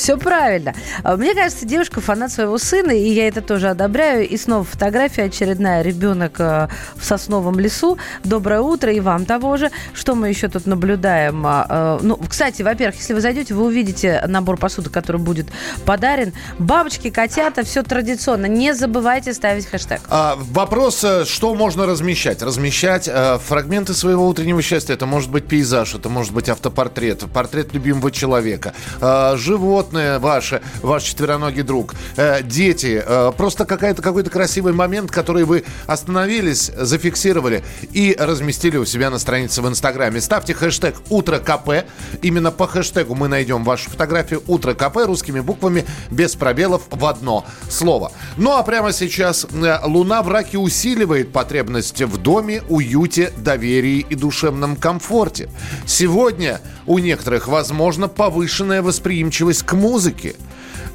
Все 0.00 0.16
правильно. 0.16 0.72
А, 1.02 1.18
мне 1.18 1.34
кажется, 1.34 1.66
девушка 1.66 2.00
фанат 2.00 2.32
своего 2.32 2.56
сына, 2.56 2.90
и 2.90 3.10
я 3.10 3.28
это 3.28 3.42
тоже 3.42 3.68
одобряю. 3.68 4.26
И 4.26 4.38
снова 4.38 4.64
фотография 4.64 5.24
очередная. 5.24 5.82
Ребенок 5.82 6.40
э, 6.40 6.68
в 6.96 7.04
сосновом 7.04 7.60
лесу. 7.60 7.98
Доброе 8.24 8.62
утро, 8.62 8.90
и 8.90 8.98
вам 8.98 9.26
того 9.26 9.58
же. 9.58 9.70
Что 9.92 10.14
мы 10.14 10.30
еще 10.30 10.48
тут 10.48 10.64
наблюдаем? 10.64 11.44
А, 11.46 11.98
э, 12.00 12.02
ну, 12.02 12.16
кстати, 12.16 12.62
во-первых, 12.62 12.96
если 12.96 13.12
вы 13.12 13.20
зайдете, 13.20 13.52
вы 13.52 13.66
увидите 13.66 14.24
набор 14.26 14.56
посуды, 14.56 14.88
который 14.88 15.20
будет 15.20 15.48
подарен. 15.84 16.32
Бабочки, 16.58 17.10
котята, 17.10 17.62
все 17.62 17.82
традиционно. 17.82 18.46
Не 18.46 18.72
забывайте 18.72 19.34
ставить 19.34 19.66
хэштег. 19.66 20.00
А, 20.08 20.38
вопрос, 20.50 21.04
э, 21.04 21.26
что 21.26 21.54
можно 21.54 21.84
размещать? 21.84 22.40
Размещать 22.40 23.06
э, 23.06 23.38
фрагменты 23.46 23.92
своего 23.92 24.26
утреннего 24.26 24.62
счастья. 24.62 24.94
Это 24.94 25.04
может 25.04 25.30
быть 25.30 25.44
пейзаж, 25.44 25.94
это 25.94 26.08
может 26.08 26.32
быть 26.32 26.48
автопортрет, 26.48 27.30
портрет 27.30 27.74
любимого 27.74 28.10
человека, 28.10 28.72
э, 29.02 29.34
живот 29.36 29.89
животное 29.90 30.18
ваше, 30.20 30.62
ваш 30.82 31.02
четвероногий 31.02 31.62
друг, 31.62 31.94
э, 32.16 32.42
дети, 32.42 33.02
э, 33.04 33.32
просто 33.36 33.64
какая-то, 33.64 34.02
какой-то 34.02 34.30
красивый 34.30 34.72
момент, 34.72 35.10
который 35.10 35.44
вы 35.44 35.64
остановились, 35.86 36.70
зафиксировали 36.76 37.64
и 37.92 38.16
разместили 38.18 38.76
у 38.76 38.84
себя 38.84 39.10
на 39.10 39.18
странице 39.18 39.62
в 39.62 39.68
Инстаграме. 39.68 40.20
Ставьте 40.20 40.54
хэштег 40.54 40.94
«Утро 41.08 41.38
КП». 41.38 41.86
Именно 42.22 42.52
по 42.52 42.66
хэштегу 42.66 43.14
мы 43.14 43.28
найдем 43.28 43.64
вашу 43.64 43.90
фотографию 43.90 44.42
«Утро 44.46 44.74
КП» 44.74 45.06
русскими 45.06 45.40
буквами, 45.40 45.84
без 46.10 46.36
пробелов 46.36 46.82
в 46.90 47.04
одно 47.04 47.44
слово. 47.68 48.12
Ну 48.36 48.52
а 48.52 48.62
прямо 48.62 48.92
сейчас 48.92 49.46
э, 49.52 49.78
Луна 49.84 50.22
в 50.22 50.28
раке 50.28 50.58
усиливает 50.58 51.32
потребности 51.32 52.04
в 52.04 52.16
доме, 52.16 52.62
уюте, 52.68 53.32
доверии 53.36 54.06
и 54.08 54.14
душевном 54.14 54.76
комфорте. 54.76 55.48
Сегодня 55.84 56.60
у 56.86 56.98
некоторых, 56.98 57.48
возможно, 57.48 58.08
повышенная 58.08 58.82
восприимчивость 58.82 59.62
к 59.62 59.72
музыке. 59.80 60.36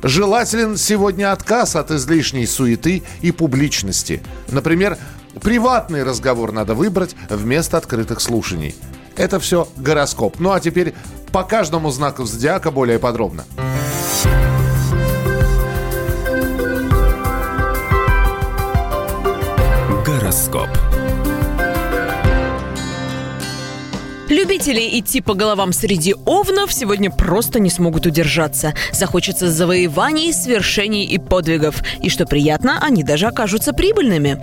Желателен 0.03 0.77
сегодня 0.77 1.31
отказ 1.31 1.75
от 1.75 1.91
излишней 1.91 2.45
суеты 2.45 3.03
и 3.21 3.31
публичности. 3.31 4.21
Например, 4.49 4.97
приватный 5.41 6.03
разговор 6.03 6.51
надо 6.51 6.75
выбрать 6.75 7.15
вместо 7.29 7.77
открытых 7.77 8.21
слушаний. 8.21 8.75
Это 9.15 9.39
все 9.39 9.67
гороскоп. 9.77 10.39
Ну 10.39 10.51
а 10.51 10.59
теперь 10.59 10.93
по 11.31 11.43
каждому 11.43 11.89
знаку 11.89 12.25
зодиака 12.25 12.71
более 12.71 12.99
подробно. 12.99 13.45
Гороскоп. 20.05 20.69
Любители 24.35 24.99
идти 24.99 25.21
по 25.21 25.33
головам 25.33 25.71
среди 25.71 26.13
овнов 26.25 26.73
сегодня 26.73 27.09
просто 27.09 27.61
не 27.61 27.69
смогут 27.69 28.05
удержаться. 28.05 28.73
Захочется 28.91 29.49
завоеваний, 29.49 30.33
свершений 30.33 31.05
и 31.05 31.17
подвигов. 31.17 31.81
И 32.01 32.09
что 32.09 32.25
приятно, 32.25 32.77
они 32.81 33.01
даже 33.01 33.27
окажутся 33.27 33.71
прибыльными. 33.71 34.41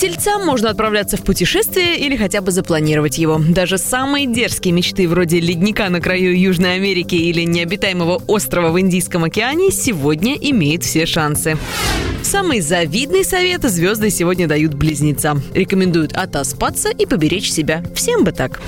Тельцам 0.00 0.46
можно 0.46 0.70
отправляться 0.70 1.18
в 1.18 1.22
путешествие 1.22 1.98
или 1.98 2.16
хотя 2.16 2.40
бы 2.40 2.52
запланировать 2.52 3.18
его. 3.18 3.38
Даже 3.38 3.76
самые 3.76 4.26
дерзкие 4.26 4.72
мечты 4.72 5.06
вроде 5.06 5.40
ледника 5.40 5.90
на 5.90 6.00
краю 6.00 6.34
Южной 6.40 6.76
Америки 6.76 7.16
или 7.16 7.42
необитаемого 7.42 8.22
острова 8.26 8.70
в 8.70 8.80
Индийском 8.80 9.24
океане 9.24 9.70
сегодня 9.70 10.36
имеют 10.36 10.84
все 10.84 11.04
шансы. 11.04 11.58
Самый 12.22 12.60
завидный 12.60 13.24
совет 13.24 13.62
звезды 13.64 14.08
сегодня 14.08 14.48
дают 14.48 14.72
близнецам. 14.72 15.42
Рекомендуют 15.52 16.14
отоспаться 16.14 16.88
и 16.88 17.04
поберечь 17.04 17.50
себя. 17.50 17.84
Всем 17.94 18.24
бы 18.24 18.32
так. 18.32 18.58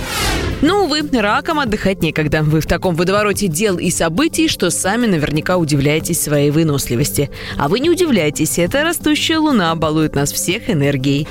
Но, 0.63 0.85
увы, 0.85 1.03
раком 1.13 1.59
отдыхать 1.59 2.03
некогда. 2.03 2.43
Вы 2.43 2.61
в 2.61 2.67
таком 2.67 2.95
водовороте 2.95 3.49
дел 3.49 3.79
и 3.79 3.91
событий, 3.91 4.47
что 4.49 4.71
сами 4.71 5.07
наверняка 5.07 5.57
удивляетесь 5.57 6.23
своей 6.23 6.51
выносливости. 6.51 7.31
А 7.59 7.69
вы 7.69 7.81
не 7.81 7.91
удивляйтесь, 7.91 8.59
эта 8.59 8.85
растущая 8.85 9.39
луна 9.39 9.75
балует 9.75 10.15
нас 10.15 10.33
всех 10.33 10.71
энергией. 10.71 11.27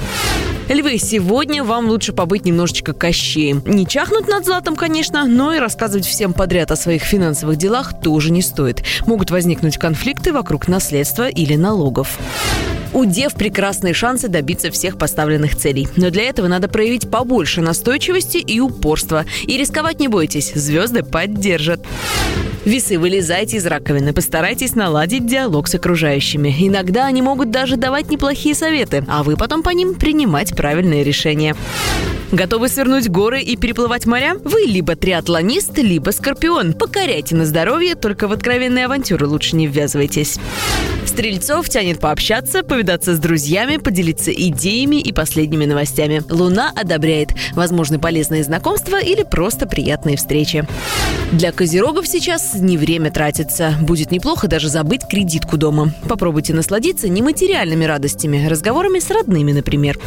Львы, 0.68 0.98
сегодня 0.98 1.64
вам 1.64 1.88
лучше 1.88 2.14
побыть 2.14 2.46
немножечко 2.46 2.94
кощеем. 2.94 3.62
Не 3.66 3.88
чахнуть 3.88 4.28
над 4.28 4.46
златом, 4.46 4.76
конечно, 4.76 5.26
но 5.26 5.54
и 5.54 5.60
рассказывать 5.60 6.06
всем 6.06 6.34
подряд 6.34 6.72
о 6.72 6.76
своих 6.76 7.04
финансовых 7.04 7.58
делах 7.58 8.00
тоже 8.02 8.32
не 8.32 8.42
стоит. 8.42 8.84
Могут 9.06 9.32
возникнуть 9.32 9.78
конфликты 9.78 10.32
вокруг 10.32 10.68
наследства 10.68 11.28
или 11.30 11.56
налогов. 11.56 12.20
У 12.94 13.06
дев 13.06 13.34
прекрасные 13.36 13.94
шансы 13.94 14.28
добиться 14.28 14.70
всех 14.70 14.98
поставленных 14.98 15.56
целей. 15.56 15.88
Но 15.96 16.10
для 16.10 16.24
этого 16.24 16.48
надо 16.48 16.68
проявить 16.68 17.10
побольше 17.10 17.62
настойчивости 17.62 18.38
и 18.38 18.60
упорства. 18.60 19.26
И 19.44 19.58
рисковать 19.58 20.00
не 20.00 20.10
бойтесь, 20.10 20.52
звезды 20.54 21.04
поддержат. 21.04 21.86
Весы, 22.64 23.00
вылезайте 23.00 23.58
из 23.58 23.66
раковины, 23.66 24.14
постарайтесь 24.14 24.76
наладить 24.76 25.26
диалог 25.26 25.68
с 25.68 25.74
окружающими. 25.74 26.56
Иногда 26.60 27.08
они 27.08 27.24
могут 27.24 27.50
даже 27.50 27.76
давать 27.76 28.12
неплохие 28.12 28.54
советы, 28.54 29.04
а 29.08 29.24
вы 29.24 29.36
потом 29.36 29.64
по 29.64 29.70
ним 29.70 29.96
принимать 29.96 30.56
правильные 30.56 31.04
решения. 31.04 31.56
Готовы 32.32 32.70
свернуть 32.70 33.10
горы 33.10 33.42
и 33.42 33.58
переплывать 33.58 34.06
моря? 34.06 34.38
Вы 34.46 34.62
либо 34.62 34.96
триатлонист, 34.96 35.78
либо 35.80 36.12
скорпион. 36.12 36.74
Покоряйте 36.74 37.36
на 37.36 37.46
здоровье, 37.46 37.96
только 37.96 38.30
в 38.30 38.32
откровенные 38.32 38.86
авантюры 38.86 39.28
лучше 39.28 39.58
не 39.58 39.68
ввязывайтесь. 39.68 40.40
Стрельцов 41.06 41.68
тянет 41.68 42.00
пообщаться, 42.00 42.64
повидаться 42.64 43.16
с 43.16 43.20
друзьями, 43.20 43.78
поделиться 43.78 44.32
идеями 44.32 44.96
и 44.96 45.12
последними 45.12 45.66
новостями. 45.66 46.24
Луна 46.30 46.72
одобряет 46.74 47.32
возможны 47.54 48.00
полезные 48.00 48.46
знакомства 48.46 49.02
или 49.02 49.24
просто 49.24 49.66
приятные 49.66 50.16
встречи. 50.16 50.66
Для 51.34 51.52
козерогов 51.52 52.08
сейчас 52.08 52.51
не 52.56 52.78
время 52.78 53.12
тратиться. 53.12 53.76
Будет 53.82 54.12
неплохо 54.12 54.48
даже 54.48 54.70
забыть 54.70 55.02
кредитку 55.10 55.58
дома. 55.58 55.94
Попробуйте 56.08 56.54
насладиться 56.54 57.10
нематериальными 57.10 57.86
радостями, 57.86 58.46
разговорами 58.48 59.00
с 59.00 59.10
родными, 59.10 59.52
например. 59.52 60.00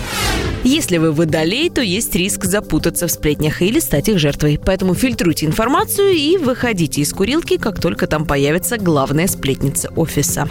Если 0.64 0.98
вы 0.98 1.12
водолей, 1.12 1.70
то 1.70 1.82
есть 1.82 2.14
риск 2.14 2.44
запутаться 2.44 3.06
в 3.06 3.10
сплетнях 3.10 3.62
или 3.62 3.80
стать 3.80 4.08
их 4.08 4.18
жертвой. 4.18 4.58
Поэтому 4.64 4.94
фильтруйте 4.94 5.46
информацию 5.46 6.12
и 6.12 6.36
выходите 6.36 7.00
из 7.00 7.12
курилки, 7.12 7.56
как 7.56 7.80
только 7.80 8.06
там 8.06 8.24
появится 8.24 8.78
главная 8.78 9.26
сплетница 9.26 9.90
офиса. 9.94 10.48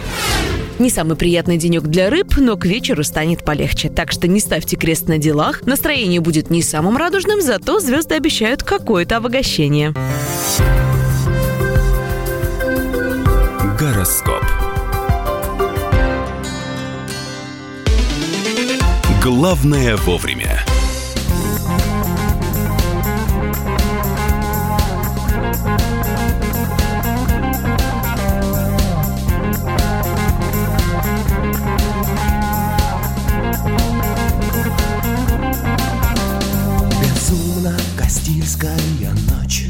Не 0.78 0.90
самый 0.90 1.16
приятный 1.16 1.56
денек 1.56 1.82
для 1.82 2.10
рыб, 2.10 2.36
но 2.36 2.56
к 2.56 2.66
вечеру 2.66 3.04
станет 3.04 3.44
полегче. 3.44 3.88
Так 3.88 4.10
что 4.10 4.26
не 4.26 4.40
ставьте 4.40 4.76
крест 4.76 5.08
на 5.08 5.18
делах. 5.18 5.62
Настроение 5.66 6.20
будет 6.20 6.50
не 6.50 6.62
самым 6.62 6.96
радужным, 6.96 7.40
зато 7.40 7.78
звезды 7.78 8.16
обещают 8.16 8.62
какое-то 8.62 9.16
обогащение. 9.16 9.94
Гороскоп. 13.84 14.42
Главное 19.22 19.94
вовремя. 19.98 20.64
Безумно 37.02 37.76
Кастильская 37.98 38.74
ночь 39.28 39.66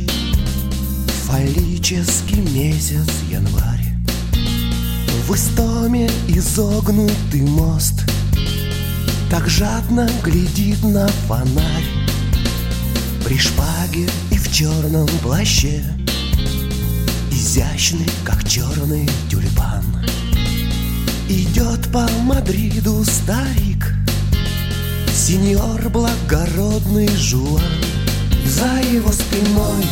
Фаллический 1.27 2.43
месяц 2.53 3.09
январь 3.29 3.84
В 5.27 5.35
истоме 5.35 6.07
изогнутый 6.29 7.41
мост 7.41 8.05
Так 9.31 9.49
жадно 9.49 10.07
глядит 10.23 10.83
на 10.85 11.09
фонарь 11.27 11.89
При 13.25 13.39
шпаге 13.39 14.07
и 14.31 14.37
в 14.37 14.53
черном 14.53 15.09
плаще 15.23 15.83
Изящный, 17.31 18.07
как 18.23 18.47
черный 18.47 19.09
тюльпан 19.31 19.83
Идет 21.31 21.91
по 21.91 22.07
Мадриду 22.25 23.03
старик 23.03 23.95
Сеньор 25.11 25.89
благородный 25.89 27.09
Жуан. 27.17 27.63
За 28.45 28.79
его 28.93 29.11
спиной 29.11 29.87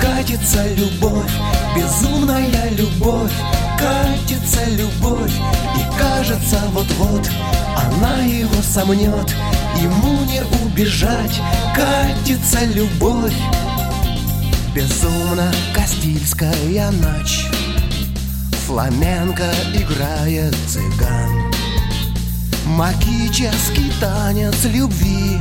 катится 0.00 0.64
любовь 0.74 1.32
Безумная 1.74 2.70
любовь 2.70 3.32
Катится 3.80 4.64
любовь 4.70 5.34
И 5.76 5.98
кажется 5.98 6.60
вот-вот 6.72 7.28
Она 7.76 8.22
его 8.22 8.62
сомнет 8.62 9.34
Ему 9.80 10.24
не 10.26 10.42
убежать 10.62 11.40
Катится 11.74 12.64
любовь. 12.66 13.34
Безумно 14.74 15.50
Кастильская 15.74 16.90
ночь. 16.90 17.46
Фламенко 18.66 19.50
играет 19.74 20.54
цыган. 20.68 21.50
Магический 22.66 23.92
танец 24.00 24.64
любви. 24.64 25.40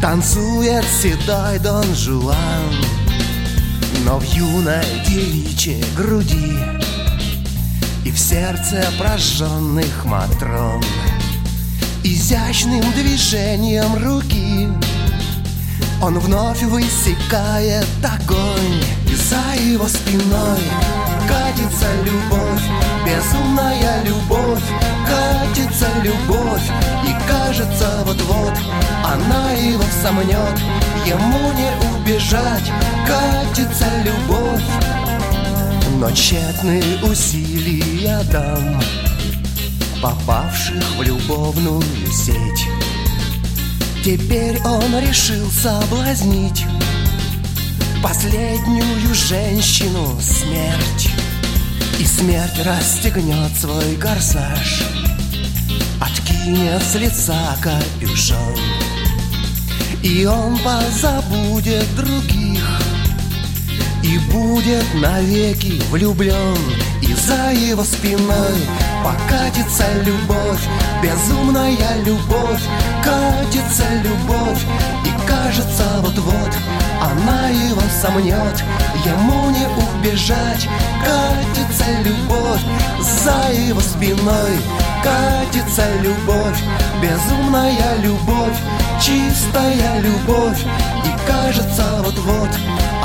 Танцует 0.00 0.84
седой 0.84 1.58
Дон 1.58 1.94
Жуан. 1.94 2.36
Но 4.04 4.18
в 4.18 4.24
юной 4.24 4.84
девичьей 5.06 5.84
груди 5.96 6.79
И 8.04 8.10
в 8.10 8.18
сердце 8.18 8.82
прожженных 8.98 10.04
матрон. 10.04 10.82
Изящным 12.02 12.80
движением 12.92 13.94
руки 14.02 14.68
Он 16.02 16.18
вновь 16.18 16.62
высекает 16.62 17.86
огонь. 18.02 18.82
И 19.06 19.14
за 19.14 19.60
его 19.62 19.86
спиной 19.86 20.60
катится 21.28 21.86
любовь 22.04 22.62
Безумная 23.04 24.02
любовь 24.04 24.64
Катится 25.06 25.86
любовь. 26.02 26.70
И 27.06 27.28
кажется 27.28 28.02
вот-вот 28.06 28.54
Она 29.04 29.52
его 29.52 29.84
сомнет 30.02 30.58
Ему 31.06 31.52
не 31.52 31.70
убежать 31.98 32.72
Катится 33.06 33.86
любовь 34.04 34.99
Но 36.00 36.10
тщетные 36.12 36.82
усилия 37.02 38.22
дам 38.32 38.80
Попавших 40.00 40.82
в 40.96 41.02
любовную 41.02 41.82
сеть. 42.10 42.66
Теперь 44.02 44.58
он 44.62 44.98
решил 44.98 45.46
соблазнить 45.50 46.64
Последнюю 48.02 49.14
женщину 49.14 50.18
смерть. 50.22 51.10
И 51.98 52.06
смерть 52.06 52.64
расстегнет 52.64 53.52
свой 53.60 53.94
корсаж 53.96 54.82
Откинет 56.00 56.82
с 56.82 56.94
лица 56.94 57.58
капюшон. 57.60 58.56
И 60.02 60.24
он 60.24 60.58
позабудет 60.60 61.84
других 61.94 62.49
И 64.10 64.18
будет 64.18 64.92
навеки 64.94 65.80
влюблен 65.88 66.56
И 67.00 67.14
за 67.14 67.52
его 67.52 67.84
спиной 67.84 68.56
покатится 69.04 69.84
любовь. 70.04 70.66
Безумная 71.00 72.02
любовь, 72.04 72.62
катится 73.04 73.84
любовь. 74.02 74.64
И 75.04 75.28
кажется 75.28 75.84
вот-вот 76.00 76.50
она 77.00 77.48
его 77.50 77.80
сомнет 78.02 78.64
Ему 79.06 79.50
не 79.50 79.66
убежать 79.68 80.68
Катится 81.04 81.84
любовь. 82.02 82.60
За 83.00 83.52
его 83.52 83.80
спиной 83.80 84.58
Катится 85.04 85.84
любовь. 86.02 86.60
Безумная 87.00 87.96
любовь 88.02 88.58
Чистая 89.00 90.00
любовь. 90.00 90.64
И 91.04 91.30
кажется 91.30 92.02
вот-вот 92.02 92.50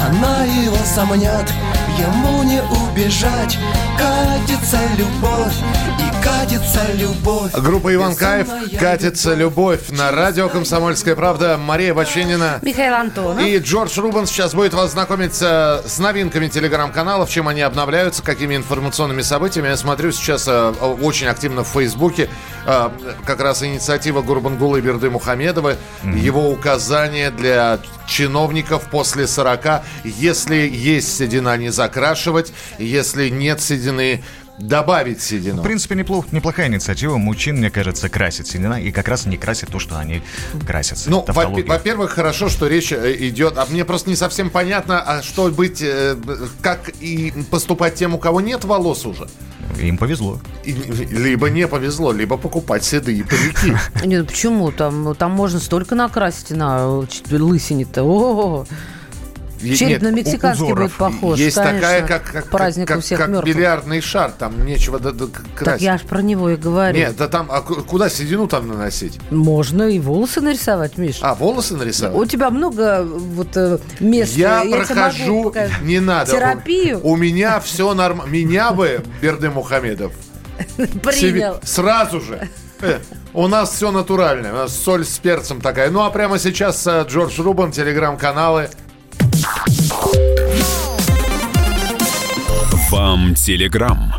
Она 0.06 0.44
его 0.44 0.78
сомнет 0.86 1.52
Ему 1.98 2.44
не 2.44 2.62
убежать 2.62 3.58
Катится 3.98 4.78
любовь 4.98 5.56
И 6.00 6.24
катится 6.24 6.82
любовь 6.94 7.52
Группа 7.54 7.94
Иван 7.94 8.16
Кайф 8.16 8.48
«Катится 8.80 9.34
любовь» 9.34 9.90
на 9.90 10.12
радио 10.12 10.50
«Комсомольская 10.50 11.16
правда». 11.16 11.58
Мария 11.58 11.94
Баченина 11.94 12.60
Михаил 12.62 12.94
Антонов. 12.94 13.42
и 13.44 13.58
Джордж 13.58 13.98
Рубан 14.00 14.28
сейчас 14.28 14.54
будет 14.54 14.74
вас 14.74 14.92
знакомить 14.92 15.42
э, 15.42 15.82
с 15.88 15.98
новинками 15.98 16.48
телеграм-каналов, 16.50 17.30
чем 17.30 17.48
они 17.48 17.62
обновляются, 17.62 18.22
какими 18.22 18.56
информационными 18.56 19.22
событиями. 19.22 19.70
Я 19.70 19.78
смотрю 19.78 20.12
сейчас 20.12 20.48
э, 20.48 20.74
очень 21.02 21.28
активно 21.28 21.64
в 21.64 21.68
Фейсбуке 21.70 22.30
э, 22.66 22.90
как 23.26 23.40
раз 23.40 23.64
инициатива 23.64 24.22
Гурбангулы 24.22 24.82
Берды 24.82 25.10
Мухамедова, 25.10 25.76
его 26.04 26.50
указания 26.52 27.32
для 27.32 27.80
чиновников 28.08 28.90
после 28.90 29.28
40. 29.28 29.84
Если 30.04 30.56
есть 30.68 31.16
седина, 31.18 31.56
не 31.58 31.70
закрашивать. 31.72 32.54
Если 32.80 33.30
нет 33.30 33.62
седины, 33.62 34.24
добавить 34.58 35.22
седину. 35.22 35.62
В 35.62 35.64
принципе, 35.64 35.96
неплох, 35.96 36.32
неплохая 36.32 36.68
инициатива. 36.68 37.18
Мужчин, 37.18 37.58
мне 37.58 37.70
кажется, 37.70 38.08
красит 38.10 38.48
седина 38.48 38.82
и 38.82 38.92
как 38.92 39.08
раз 39.08 39.26
не 39.26 39.38
красит 39.38 39.70
то, 39.70 39.80
что 39.80 39.98
они 39.98 40.22
красятся. 40.66 41.10
Ну, 41.10 41.26
во- 41.28 41.34
во-первых, 41.68 42.12
хорошо, 42.12 42.48
что 42.50 42.68
речь 42.68 42.92
э, 42.92 43.16
идет. 43.20 43.58
А 43.58 43.66
мне 43.70 43.84
просто 43.86 44.10
не 44.10 44.16
совсем 44.16 44.50
понятно, 44.50 45.02
а 45.02 45.22
что 45.22 45.50
быть, 45.50 45.82
э, 45.82 46.16
как 46.62 46.90
и 47.02 47.34
поступать 47.52 47.96
тем, 47.96 48.16
у 48.16 48.18
кого 48.18 48.40
нет 48.42 48.64
волос 48.64 49.06
уже. 49.06 49.28
Им 49.80 49.98
повезло. 49.98 50.40
И- 50.64 50.74
либо 50.74 51.50
не 51.50 51.68
повезло, 51.68 52.12
либо 52.12 52.38
покупать 52.38 52.84
седые 52.84 53.24
парики. 53.24 53.76
Нет, 54.06 54.22
ну 54.22 54.26
почему? 54.26 54.72
Там, 54.72 55.16
там 55.16 55.32
можно 55.32 55.60
столько 55.60 55.96
накрасить 55.96 56.52
на 56.52 57.04
э, 57.32 57.36
лысине-то. 57.36 58.66
Череп 59.62 60.02
на 60.02 60.12
мексиканский 60.12 60.74
будет 60.74 60.92
похож. 60.94 61.40
Есть 61.40 61.56
конечно. 61.58 61.80
такая, 61.82 62.08
как, 62.08 62.24
как, 62.32 62.50
праздник 62.50 62.88
как, 62.88 62.98
у 62.98 63.02
всех 63.02 63.20
как 63.20 63.30
мертвых. 63.30 63.56
бильярдный 63.56 64.02
шар, 64.02 64.32
там 64.32 64.66
нечего 64.66 65.00
д- 65.00 65.12
д- 65.12 65.28
Так 65.28 65.44
красить. 65.56 65.82
я 65.82 65.98
ж 65.98 66.02
про 66.02 66.22
него 66.22 66.50
и 66.50 66.56
говорю. 66.56 66.98
Нет, 66.98 67.16
да 67.18 67.28
там, 67.28 67.48
а 67.50 67.62
ку- 67.62 67.84
куда 67.84 68.10
седину 68.10 68.48
там 68.48 68.68
наносить? 68.68 69.20
Можно 69.32 69.84
и 69.84 70.00
волосы 70.00 70.42
нарисовать, 70.42 70.98
Миш. 70.98 71.18
А, 71.22 71.36
волосы 71.36 71.76
нарисовать? 71.76 72.16
У 72.18 72.26
тебя 72.26 72.50
много 72.50 73.04
вот 73.04 73.56
э, 73.56 73.80
мест. 74.00 74.36
Я, 74.36 74.62
тебе 74.62 74.76
могу 74.76 74.86
прохожу, 74.88 75.54
не 75.84 76.00
надо. 76.00 76.32
Терапию 76.32 77.00
У 77.04 77.16
меня 77.16 77.60
все 77.60 77.94
нормально. 77.94 78.32
Меня 78.32 78.72
бы, 78.72 79.02
Берды 79.22 79.50
Мухамедов, 79.50 80.12
принял. 80.78 81.60
сразу 81.64 82.20
же. 82.22 82.48
Э, 82.82 83.00
У 83.34 83.48
нас 83.48 83.72
все 83.72 83.92
натуральное. 83.92 84.52
У 84.52 84.56
нас 84.56 84.76
соль 84.76 85.06
с 85.06 85.18
перцем 85.18 85.62
такая. 85.62 85.90
Ну 85.90 86.02
а 86.04 86.10
прямо 86.10 86.38
сейчас 86.40 86.86
э, 86.88 87.06
Джордж 87.08 87.40
Рубан, 87.42 87.72
телеграм-каналы. 87.72 88.70
Вам 92.92 93.36
телеграм. 93.36 94.14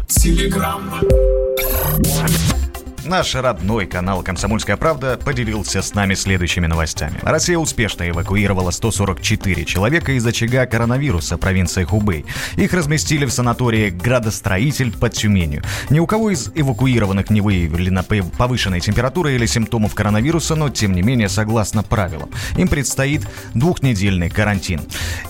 Наш 3.07 3.37
родной 3.37 3.87
канал 3.87 4.25
«Комсомольская 4.25 4.77
правда» 4.77 5.16
поделился 5.16 5.81
с 5.81 5.95
нами 5.95 6.14
следующими 6.14 6.66
новостями. 6.66 7.21
Россия 7.23 7.57
успешно 7.57 8.09
эвакуировала 8.09 8.73
144 8.73 9.64
человека 9.64 10.11
из 10.11 10.27
очага 10.27 10.66
коронавируса 10.66 11.38
провинции 11.38 11.85
Хубэй. 11.85 12.27
Их 12.57 12.73
разместили 12.73 13.25
в 13.25 13.31
санатории 13.31 13.90
«Градостроитель» 13.90 14.90
под 14.90 15.12
Тюменью. 15.12 15.62
Ни 15.88 16.01
у 16.01 16.07
кого 16.07 16.31
из 16.31 16.51
эвакуированных 16.53 17.31
не 17.31 17.40
выявлено 17.40 18.01
пов- 18.01 18.37
повышенной 18.37 18.81
температуры 18.81 19.37
или 19.37 19.47
симптомов 19.47 19.95
коронавируса, 19.95 20.57
но 20.57 20.69
тем 20.69 20.92
не 20.92 21.03
менее, 21.03 21.29
согласно 21.29 21.85
правилам, 21.85 22.31
им 22.57 22.66
предстоит 22.66 23.23
двухнедельный 23.55 24.31
карантин. 24.31 24.81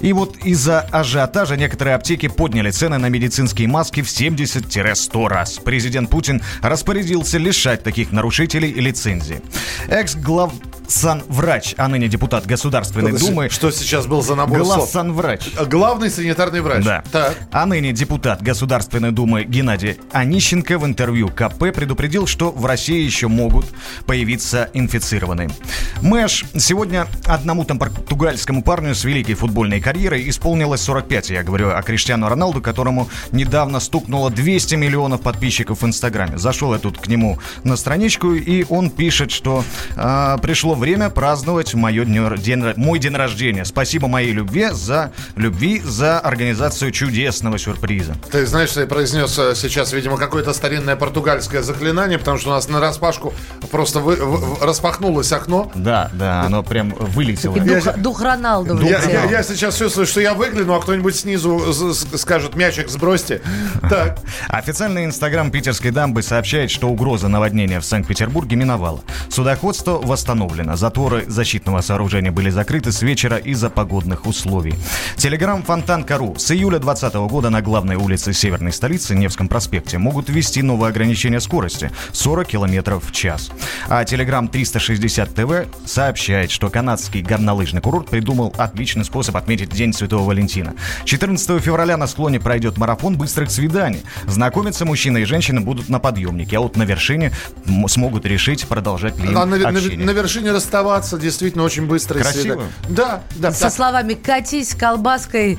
И 0.01 0.15
вот 0.15 0.39
из-за 0.39 0.81
ажиотажа 0.81 1.59
некоторые 1.59 1.97
аптеки 1.97 2.29
подняли 2.29 2.71
цены 2.71 2.97
на 2.97 3.11
медицинские 3.11 3.69
маски 3.69 4.01
в 4.01 4.07
70-100 4.07 5.29
раз. 5.29 5.59
Президент 5.63 6.09
Путин 6.09 6.41
распорядился 6.63 7.37
лишать 7.67 7.83
таких 7.83 8.13
нарушителей 8.13 8.73
лицензии. 8.73 9.41
Экс-глав 9.89 10.53
санврач, 10.89 11.75
а 11.77 11.89
ныне 11.89 12.09
депутат 12.09 12.47
Государственной 12.47 13.13
Думы, 13.13 13.49
Что 13.51 13.71
сейчас 13.71 14.07
был 14.07 14.23
за 14.23 14.35
набор 14.35 14.65
слов? 14.65 14.77
главсанврач, 14.79 15.49
Главный 15.67 16.11
санитарный 16.11 16.61
врач. 16.61 16.85
да. 16.85 17.03
Так. 17.13 17.37
А 17.53 17.67
ныне 17.67 17.93
депутат 17.93 18.43
Государственной 18.43 19.11
Думы 19.13 19.45
Геннадий 19.45 19.99
Онищенко 20.13 20.79
в 20.79 20.85
интервью 20.87 21.29
КП 21.29 21.73
предупредил, 21.75 22.27
что 22.27 22.51
в 22.51 22.65
России 22.67 23.03
еще 23.03 23.29
могут 23.29 23.67
появиться 24.07 24.71
инфицированные. 24.75 25.51
Мэш, 26.03 26.45
сегодня 26.57 27.07
одному 27.27 27.65
там 27.65 27.79
португальскому 27.79 28.63
парню 28.63 28.95
с 28.95 29.05
великой 29.05 29.35
футбольной 29.35 29.81
карьерой 29.81 30.29
исполнилось 30.29 30.83
45. 30.83 31.31
Я 31.31 31.43
говорю 31.43 31.71
о 31.71 31.83
Криштиану 31.83 32.29
Роналду, 32.29 32.61
которому 32.61 33.09
недавно 33.33 33.81
стукнуло 33.81 34.31
200 34.31 34.75
миллионов 34.77 35.21
подписчиков 35.23 35.83
в 35.83 35.87
Инстаграме. 35.87 36.39
Зашел 36.39 36.73
я 36.73 36.79
тут 36.79 36.99
к 36.99 37.07
нему 37.09 37.39
на 37.65 37.77
страничку, 37.77 38.35
и 38.35 38.65
он 38.69 38.91
пишет, 38.91 39.31
что 39.31 39.65
а, 39.97 40.39
пришло 40.39 40.76
время 40.77 41.11
праздновать 41.11 41.75
мое 41.75 42.05
днё- 42.05 42.37
день, 42.37 42.63
мой 42.77 42.99
день 42.99 43.15
рождения. 43.17 43.65
Спасибо 43.65 44.07
моей 44.09 44.33
любви 44.33 44.69
за 44.73 45.13
любви 45.37 45.81
за 45.85 46.19
организацию 46.21 46.91
чудесного 46.93 47.59
сюрприза. 47.59 48.15
Ты 48.31 48.47
знаешь, 48.47 48.71
что 48.71 48.81
я 48.83 48.87
произнес 48.87 49.39
э, 49.39 49.55
сейчас, 49.57 49.93
видимо, 49.93 50.17
какое-то 50.17 50.53
старинное 50.53 50.97
португальское 50.97 51.63
заклинание, 51.63 52.19
потому 52.19 52.39
что 52.39 52.51
у 52.51 52.53
нас 52.53 52.69
на 52.69 52.81
распашку 52.81 53.35
просто 53.71 54.01
вы- 54.01 54.17
в- 54.17 54.59
в- 54.61 54.63
распахнулось 54.63 55.33
окно. 55.33 55.71
Да, 55.75 56.11
да, 56.15 56.43
оно 56.43 56.63
прям 56.63 56.91
вылетело. 56.91 57.57
И 57.57 57.61
дух, 57.61 57.97
дух 57.97 58.21
Роналду 58.23 58.79
Я, 58.87 59.01
я- 59.03 59.25
я 59.25 59.43
сейчас 59.43 59.77
чувствую, 59.79 60.07
что 60.07 60.21
я 60.21 60.35
выгляну, 60.35 60.75
а 60.75 60.81
кто-нибудь 60.81 61.17
снизу 61.17 61.61
скажет, 62.17 62.55
мячик 62.57 62.89
сбросьте. 62.89 63.41
Так. 63.89 64.19
Официальный 64.49 65.05
инстаграм 65.05 65.51
питерской 65.51 65.91
дамбы 65.91 66.23
сообщает, 66.23 66.71
что 66.71 66.89
угроза 66.89 67.29
наводнения 67.29 67.81
в 67.81 67.85
Санкт-Петербурге 67.85 68.57
миновала. 68.57 69.01
Судоходство 69.29 69.93
восстановлено. 70.03 70.66
Затворы 70.75 71.25
защитного 71.29 71.81
сооружения 71.81 72.33
были 72.33 72.51
закрыты 72.51 72.91
с 72.93 73.03
вечера 73.03 73.37
из-за 73.37 73.71
погодных 73.71 74.27
условий. 74.27 74.75
Телеграм 75.17 75.63
Фонтанка.ру. 75.63 76.35
С 76.39 76.51
июля 76.51 76.79
2020 76.79 77.15
года 77.31 77.51
на 77.51 77.63
главной 77.63 77.97
улице 77.97 78.33
северной 78.33 78.73
столицы 78.73 79.15
Невском 79.15 79.49
проспекте 79.49 79.99
могут 79.99 80.29
ввести 80.29 80.63
новое 80.63 80.91
ограничение 80.91 81.41
скорости 81.41 81.91
40 82.13 82.47
км 82.49 82.99
в 82.99 83.13
час. 83.13 83.51
А 83.89 84.05
Телеграм 84.05 84.49
360 84.49 85.35
ТВ 85.35 85.67
сообщает, 85.87 86.51
что 86.51 86.69
канадский 86.71 87.23
горнолыжный 87.23 87.81
курорт 87.81 88.09
придумал 88.09 88.55
отличный 88.59 89.05
способ 89.05 89.37
отметить 89.37 89.71
День 89.71 89.93
Святого 89.93 90.27
Валентина. 90.27 90.75
14 91.05 91.63
февраля 91.63 91.97
на 91.97 92.07
склоне 92.07 92.41
пройдет 92.41 92.77
марафон 92.79 93.17
быстрых 93.17 93.51
свиданий. 93.51 94.03
Знакомиться 94.27 94.85
мужчина 94.85 95.19
и 95.19 95.25
женщина 95.25 95.61
будут 95.61 95.89
на 95.89 95.99
подъемнике, 95.99 96.57
а 96.57 96.61
вот 96.61 96.77
на 96.77 96.83
вершине 96.83 97.33
смогут 97.89 98.27
решить, 98.27 98.67
продолжать 98.67 99.17
ли 99.19 99.29
им 99.31 99.39
А 99.39 99.47
на, 99.47 99.57
на- 99.57 99.73
на 100.05 100.11
вершине 100.11 100.53
расставаться 100.57 101.19
действительно 101.19 101.65
очень 101.65 101.87
быстро. 101.87 102.21
Красиво? 102.21 102.43
свидание. 102.43 102.69
Да, 102.89 103.23
да. 103.37 103.53
Со 103.53 103.63
так. 103.63 103.73
словами 103.73 104.15
«катись 104.15 104.75
колбаской 104.75 105.59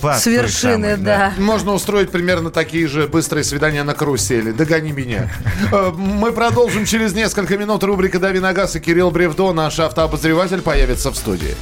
По 0.00 0.14
с 0.14 0.26
вершины», 0.26 0.92
самой, 0.92 1.04
да. 1.04 1.32
Можно 1.38 1.72
устроить 1.72 2.10
примерно 2.10 2.50
такие 2.50 2.86
же 2.88 3.06
быстрые 3.06 3.44
свидания 3.44 3.82
на 3.82 3.94
карусели. 3.94 4.52
Догони 4.52 4.92
меня. 4.92 5.30
Э, 5.72 5.92
Мы 5.96 6.32
продолжим 6.32 6.84
через 6.84 7.14
несколько 7.14 7.56
минут. 7.56 7.82
Рубрика 7.84 8.18
«Дави 8.18 8.40
на 8.40 8.52
газ» 8.52 8.76
и 8.76 8.80
Кирилл 8.80 9.10
Бревдо, 9.10 9.52
наш 9.52 9.78
автообозреватель, 9.78 10.60
появится 10.60 11.10
в 11.10 11.16
студии. 11.16 11.54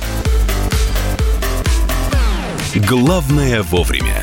Главное 2.75 3.63
вовремя. 3.63 4.23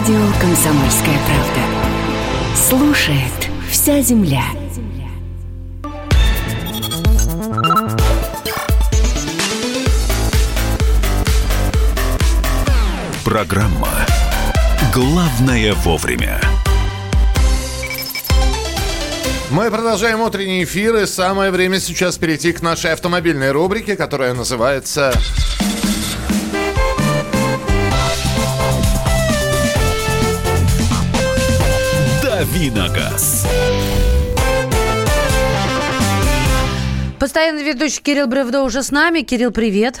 Радио 0.00 0.26
«Комсомольская 0.40 1.18
правда». 1.26 2.56
Слушает 2.56 3.50
вся 3.70 4.00
земля. 4.00 4.44
Программа 13.26 13.88
«Главное 14.94 15.74
вовремя». 15.74 16.40
Мы 19.50 19.70
продолжаем 19.70 20.22
утренний 20.22 20.64
эфир, 20.64 20.96
и 20.96 21.04
самое 21.04 21.50
время 21.50 21.78
сейчас 21.78 22.16
перейти 22.16 22.52
к 22.52 22.62
нашей 22.62 22.94
автомобильной 22.94 23.52
рубрике, 23.52 23.96
которая 23.96 24.32
называется... 24.32 25.12
«Дави 32.60 32.70
на 32.72 32.88
газ». 32.90 33.46
Постоянный 37.18 37.62
ведущий 37.62 38.02
Кирилл 38.02 38.26
Бревдо 38.26 38.62
уже 38.62 38.82
с 38.82 38.90
нами. 38.90 39.22
Кирилл, 39.22 39.50
привет. 39.50 39.98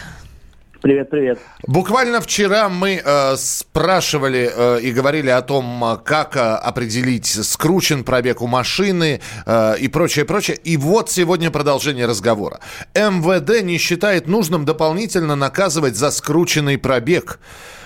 Привет, 0.82 1.08
привет. 1.08 1.38
Буквально 1.66 2.20
вчера 2.20 2.68
мы 2.68 3.00
э, 3.02 3.36
спрашивали 3.36 4.50
э, 4.54 4.80
и 4.80 4.92
говорили 4.92 5.30
о 5.30 5.40
том, 5.40 5.82
э, 5.84 5.98
как 6.04 6.36
э, 6.36 6.40
определить 6.40 7.26
скручен 7.26 8.04
пробег 8.04 8.42
у 8.42 8.46
машины 8.46 9.20
э, 9.46 9.74
и 9.78 9.88
прочее, 9.88 10.26
прочее. 10.26 10.58
И 10.62 10.76
вот 10.76 11.10
сегодня 11.10 11.50
продолжение 11.50 12.06
разговора. 12.06 12.60
МВД 12.94 13.62
не 13.62 13.78
считает 13.78 14.26
нужным 14.26 14.66
дополнительно 14.66 15.36
наказывать 15.36 15.96
за 15.96 16.10
скрученный 16.10 16.76
пробег. 16.76 17.40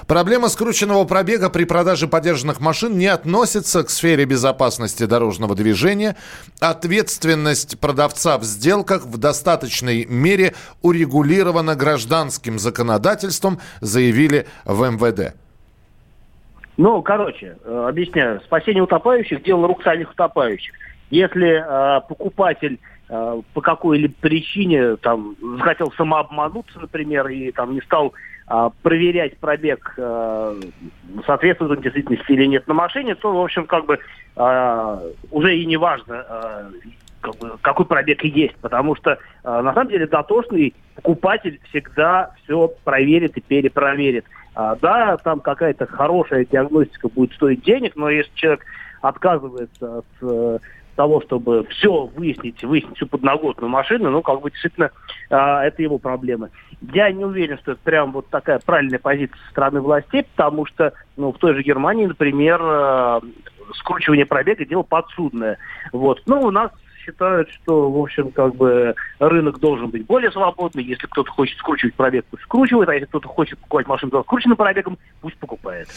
Проблема 0.06 0.48
скрученного 0.48 1.04
пробега 1.04 1.48
при 1.48 1.64
продаже 1.64 2.08
подержанных 2.08 2.60
машин 2.60 2.98
не 2.98 3.06
относится 3.06 3.82
к 3.84 3.90
сфере 3.90 4.26
безопасности 4.26 5.06
дорожного 5.06 5.54
движения. 5.54 6.16
Ответственность 6.60 7.80
продавца 7.80 8.36
в 8.36 8.44
сделках 8.44 9.06
в 9.06 9.16
достаточной 9.16 10.04
мере 10.04 10.52
урегулирована 10.82 11.74
гражданским 11.74 12.58
законодательством, 12.58 13.60
заявили 13.80 14.46
в 14.64 14.90
МВД. 14.90 15.34
Ну, 16.76 17.00
короче, 17.02 17.56
э, 17.64 17.86
объясняю. 17.88 18.40
Спасение 18.40 18.82
утопающих– 18.82 19.42
дело 19.44 19.66
рук 19.68 19.82
самих 19.84 20.10
утопающих. 20.10 20.74
Если 21.10 21.62
э, 21.62 22.00
покупатель 22.08 22.78
э, 23.08 23.42
по 23.54 23.60
какой-либо 23.60 24.14
причине 24.20 24.96
там 24.96 25.36
захотел 25.58 25.92
самообмануться, 25.92 26.80
например, 26.80 27.28
и 27.28 27.52
там 27.52 27.74
не 27.74 27.80
стал 27.82 28.12
проверять 28.82 29.38
пробег, 29.38 29.94
э, 29.96 30.60
соответствует 31.26 31.72
он 31.72 31.82
действительности 31.82 32.32
или 32.32 32.46
нет 32.46 32.66
на 32.68 32.74
машине, 32.74 33.14
то, 33.14 33.32
в 33.32 33.42
общем, 33.42 33.66
как 33.66 33.86
бы 33.86 33.98
э, 34.36 35.10
уже 35.30 35.56
и 35.56 35.64
не 35.66 35.76
важно, 35.76 36.70
бы, 37.22 37.58
какой 37.62 37.86
пробег 37.86 38.24
и 38.24 38.28
есть, 38.28 38.56
потому 38.56 38.96
что 38.96 39.18
на 39.42 39.72
самом 39.72 39.88
деле 39.88 40.06
дотошный 40.06 40.74
покупатель 40.94 41.58
всегда 41.70 42.32
все 42.42 42.70
проверит 42.84 43.36
и 43.38 43.40
перепроверит. 43.40 44.26
А, 44.54 44.76
да, 44.76 45.16
там 45.16 45.40
какая-то 45.40 45.86
хорошая 45.86 46.44
диагностика 46.44 47.08
будет 47.08 47.32
стоить 47.32 47.62
денег, 47.62 47.96
но 47.96 48.08
если 48.08 48.30
человек 48.34 48.64
отказывается 49.00 49.98
от 49.98 50.06
э, 50.22 50.58
того, 50.94 51.20
чтобы 51.20 51.64
все 51.70 52.06
выяснить, 52.06 52.62
выяснить 52.62 52.96
всю 52.96 53.06
подноготную 53.06 53.70
машину, 53.70 54.10
ну, 54.10 54.22
как 54.22 54.40
бы 54.40 54.50
действительно 54.50 54.90
а, 55.30 55.64
это 55.64 55.82
его 55.82 55.98
проблемы. 55.98 56.50
Я 56.92 57.10
не 57.10 57.24
уверен, 57.24 57.58
что 57.58 57.72
это 57.72 57.80
прям 57.82 58.12
вот 58.12 58.28
такая 58.28 58.60
правильная 58.64 58.98
позиция 58.98 59.36
со 59.44 59.50
стороны 59.50 59.80
властей, 59.80 60.24
потому 60.24 60.66
что, 60.66 60.92
ну, 61.16 61.32
в 61.32 61.38
той 61.38 61.54
же 61.54 61.62
Германии, 61.62 62.06
например, 62.06 62.60
э, 62.62 63.20
скручивание 63.74 64.26
пробега 64.26 64.64
дело 64.64 64.82
подсудное. 64.82 65.58
Вот. 65.92 66.22
Ну, 66.26 66.40
у 66.40 66.50
нас 66.50 66.70
считают, 67.04 67.50
что, 67.50 67.90
в 67.90 67.98
общем, 68.00 68.30
как 68.30 68.54
бы 68.54 68.94
рынок 69.18 69.58
должен 69.58 69.88
быть 69.88 70.06
более 70.06 70.30
свободный. 70.30 70.82
Если 70.82 71.06
кто-то 71.06 71.30
хочет 71.30 71.58
скручивать 71.58 71.94
пробег, 71.94 72.24
пусть 72.30 72.42
скручивает, 72.44 72.88
а 72.88 72.94
если 72.94 73.06
кто-то 73.06 73.28
хочет 73.28 73.58
покупать 73.58 73.86
машину 73.86 74.20
с 74.20 74.24
скрученным 74.24 74.56
пробегом, 74.56 74.98
пусть 75.20 75.36
покупает. 75.38 75.88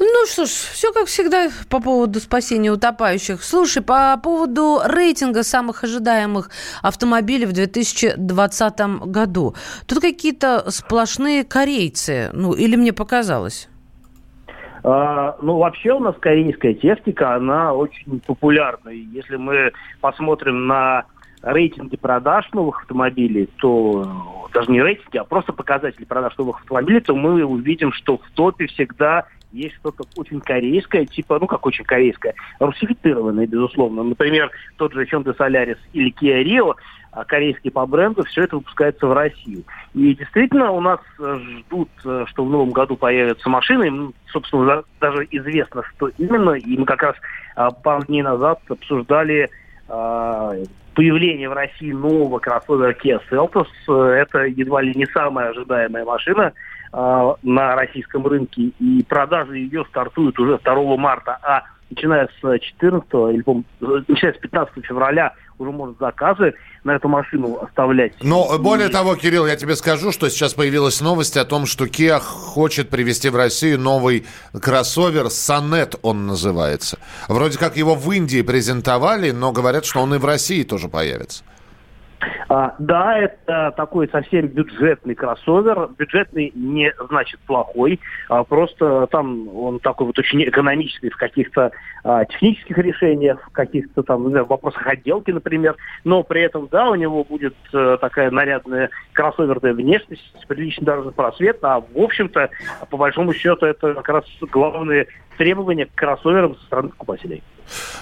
Ну 0.00 0.26
что 0.26 0.44
ж, 0.44 0.48
все 0.48 0.92
как 0.92 1.06
всегда 1.06 1.48
по 1.68 1.80
поводу 1.80 2.20
спасения 2.20 2.70
утопающих. 2.70 3.42
Слушай, 3.42 3.82
по 3.82 4.16
поводу 4.22 4.78
рейтинга 4.84 5.42
самых 5.42 5.82
ожидаемых 5.82 6.50
автомобилей 6.82 7.46
в 7.46 7.52
2020 7.52 8.80
году. 9.06 9.54
Тут 9.88 10.00
какие-то 10.00 10.70
сплошные 10.70 11.42
корейцы. 11.42 12.30
Ну, 12.32 12.52
или 12.52 12.76
мне 12.76 12.92
показалось? 12.92 13.68
А, 14.84 15.36
ну, 15.42 15.56
вообще 15.56 15.92
у 15.92 15.98
нас 15.98 16.14
корейская 16.20 16.74
техника, 16.74 17.34
она 17.34 17.74
очень 17.74 18.20
популярна. 18.20 18.90
И 18.90 19.00
если 19.00 19.34
мы 19.34 19.72
посмотрим 20.00 20.68
на 20.68 21.06
рейтинги 21.42 21.96
продаж 21.96 22.48
новых 22.52 22.82
автомобилей, 22.82 23.48
то 23.56 24.48
даже 24.54 24.70
не 24.70 24.80
рейтинги, 24.80 25.16
а 25.16 25.24
просто 25.24 25.52
показатели 25.52 26.04
продаж 26.04 26.36
новых 26.38 26.60
автомобилей, 26.60 27.00
то 27.00 27.16
мы 27.16 27.44
увидим, 27.44 27.92
что 27.92 28.18
в 28.18 28.30
топе 28.34 28.66
всегда 28.66 29.26
есть 29.52 29.76
что-то 29.76 30.04
очень 30.16 30.40
корейское, 30.40 31.04
типа, 31.06 31.38
ну 31.40 31.46
как 31.46 31.64
очень 31.66 31.84
корейское, 31.84 32.34
русифицированное, 32.58 33.46
безусловно. 33.46 34.02
Например, 34.02 34.50
тот 34.76 34.92
же 34.92 35.04
Hyundai 35.04 35.36
Solaris 35.36 35.78
или 35.92 36.12
Kia 36.12 36.42
Rio, 36.42 36.74
а, 37.10 37.24
корейский 37.24 37.70
по 37.70 37.86
бренду, 37.86 38.24
все 38.24 38.42
это 38.42 38.56
выпускается 38.56 39.06
в 39.06 39.12
Россию. 39.12 39.64
И 39.94 40.14
действительно 40.14 40.70
у 40.72 40.80
нас 40.80 41.00
э, 41.18 41.38
ждут, 41.38 41.88
э, 42.04 42.24
что 42.28 42.44
в 42.44 42.50
новом 42.50 42.70
году 42.70 42.96
появятся 42.96 43.48
машины. 43.48 44.12
Собственно, 44.30 44.84
даже 45.00 45.26
известно, 45.30 45.82
что 45.82 46.08
именно. 46.18 46.50
И 46.50 46.76
мы 46.76 46.84
как 46.84 47.02
раз 47.02 47.16
а, 47.56 47.70
пару 47.70 48.04
дней 48.04 48.22
назад 48.22 48.60
обсуждали 48.68 49.48
а, 49.88 50.52
появление 50.94 51.48
в 51.48 51.54
России 51.54 51.92
нового 51.92 52.40
кроссовера 52.40 52.92
Kia 52.92 53.20
Seltos. 53.30 53.68
Э, 53.88 54.22
Это 54.22 54.44
едва 54.44 54.82
ли 54.82 54.92
не 54.94 55.06
самая 55.06 55.50
ожидаемая 55.50 56.04
машина 56.04 56.52
а, 56.92 57.34
на 57.42 57.76
российском 57.76 58.26
рынке. 58.26 58.72
И 58.78 59.04
продажи 59.08 59.58
ее 59.58 59.84
стартуют 59.88 60.38
уже 60.38 60.58
2 60.58 60.96
марта. 60.96 61.38
А 61.42 61.62
начиная 61.90 62.28
с 62.40 62.58
14 62.58 63.08
или, 63.12 63.44
начиная 63.80 64.34
с 64.34 64.38
15 64.38 64.84
февраля 64.84 65.34
уже 65.58 65.70
можно 65.70 65.94
заказы 65.98 66.54
на 66.84 66.94
эту 66.94 67.08
машину 67.08 67.58
оставлять. 67.60 68.12
Но 68.22 68.58
более 68.58 68.88
того, 68.88 69.16
Кирилл, 69.16 69.46
я 69.46 69.56
тебе 69.56 69.74
скажу, 69.74 70.12
что 70.12 70.28
сейчас 70.28 70.54
появилась 70.54 71.00
новость 71.00 71.36
о 71.36 71.44
том, 71.44 71.66
что 71.66 71.86
Kia 71.86 72.20
хочет 72.20 72.90
привезти 72.90 73.28
в 73.28 73.36
Россию 73.36 73.80
новый 73.80 74.26
кроссовер 74.52 75.26
Sonet, 75.26 75.98
он 76.02 76.26
называется. 76.26 76.98
Вроде 77.28 77.58
как 77.58 77.76
его 77.76 77.94
в 77.94 78.10
Индии 78.12 78.42
презентовали, 78.42 79.30
но 79.30 79.52
говорят, 79.52 79.84
что 79.84 80.00
он 80.00 80.14
и 80.14 80.18
в 80.18 80.24
России 80.24 80.62
тоже 80.62 80.88
появится. 80.88 81.42
А, 82.48 82.74
да, 82.78 83.18
это 83.18 83.72
такой 83.76 84.08
совсем 84.08 84.46
бюджетный 84.48 85.14
кроссовер. 85.14 85.88
Бюджетный 85.98 86.52
не 86.54 86.92
значит 87.08 87.40
плохой, 87.40 88.00
а 88.28 88.44
просто 88.44 89.06
там 89.10 89.48
он 89.54 89.78
такой 89.80 90.06
вот 90.06 90.18
очень 90.18 90.42
экономический 90.42 91.10
в 91.10 91.16
каких-то 91.16 91.70
а, 92.04 92.24
технических 92.24 92.78
решениях, 92.78 93.46
в 93.48 93.52
каких-то 93.52 94.02
там 94.02 94.28
знаю, 94.30 94.46
вопросах 94.46 94.86
отделки, 94.86 95.30
например. 95.30 95.76
Но 96.04 96.22
при 96.22 96.42
этом, 96.42 96.68
да, 96.70 96.90
у 96.90 96.94
него 96.94 97.24
будет 97.24 97.54
э, 97.72 97.98
такая 98.00 98.30
нарядная 98.30 98.90
кроссоверная 99.12 99.74
внешность, 99.74 100.22
приличный 100.46 100.84
дорожный 100.84 101.12
просвет, 101.12 101.58
а 101.62 101.80
в 101.80 101.98
общем-то, 101.98 102.50
по 102.90 102.96
большому 102.96 103.32
счету, 103.32 103.66
это 103.66 103.94
как 103.94 104.08
раз 104.08 104.24
главные 104.50 105.06
требования 105.38 105.86
к 105.86 105.94
кроссоверам 105.94 106.56
со 106.56 106.64
стороны 106.66 106.90
покупателей. 106.90 107.42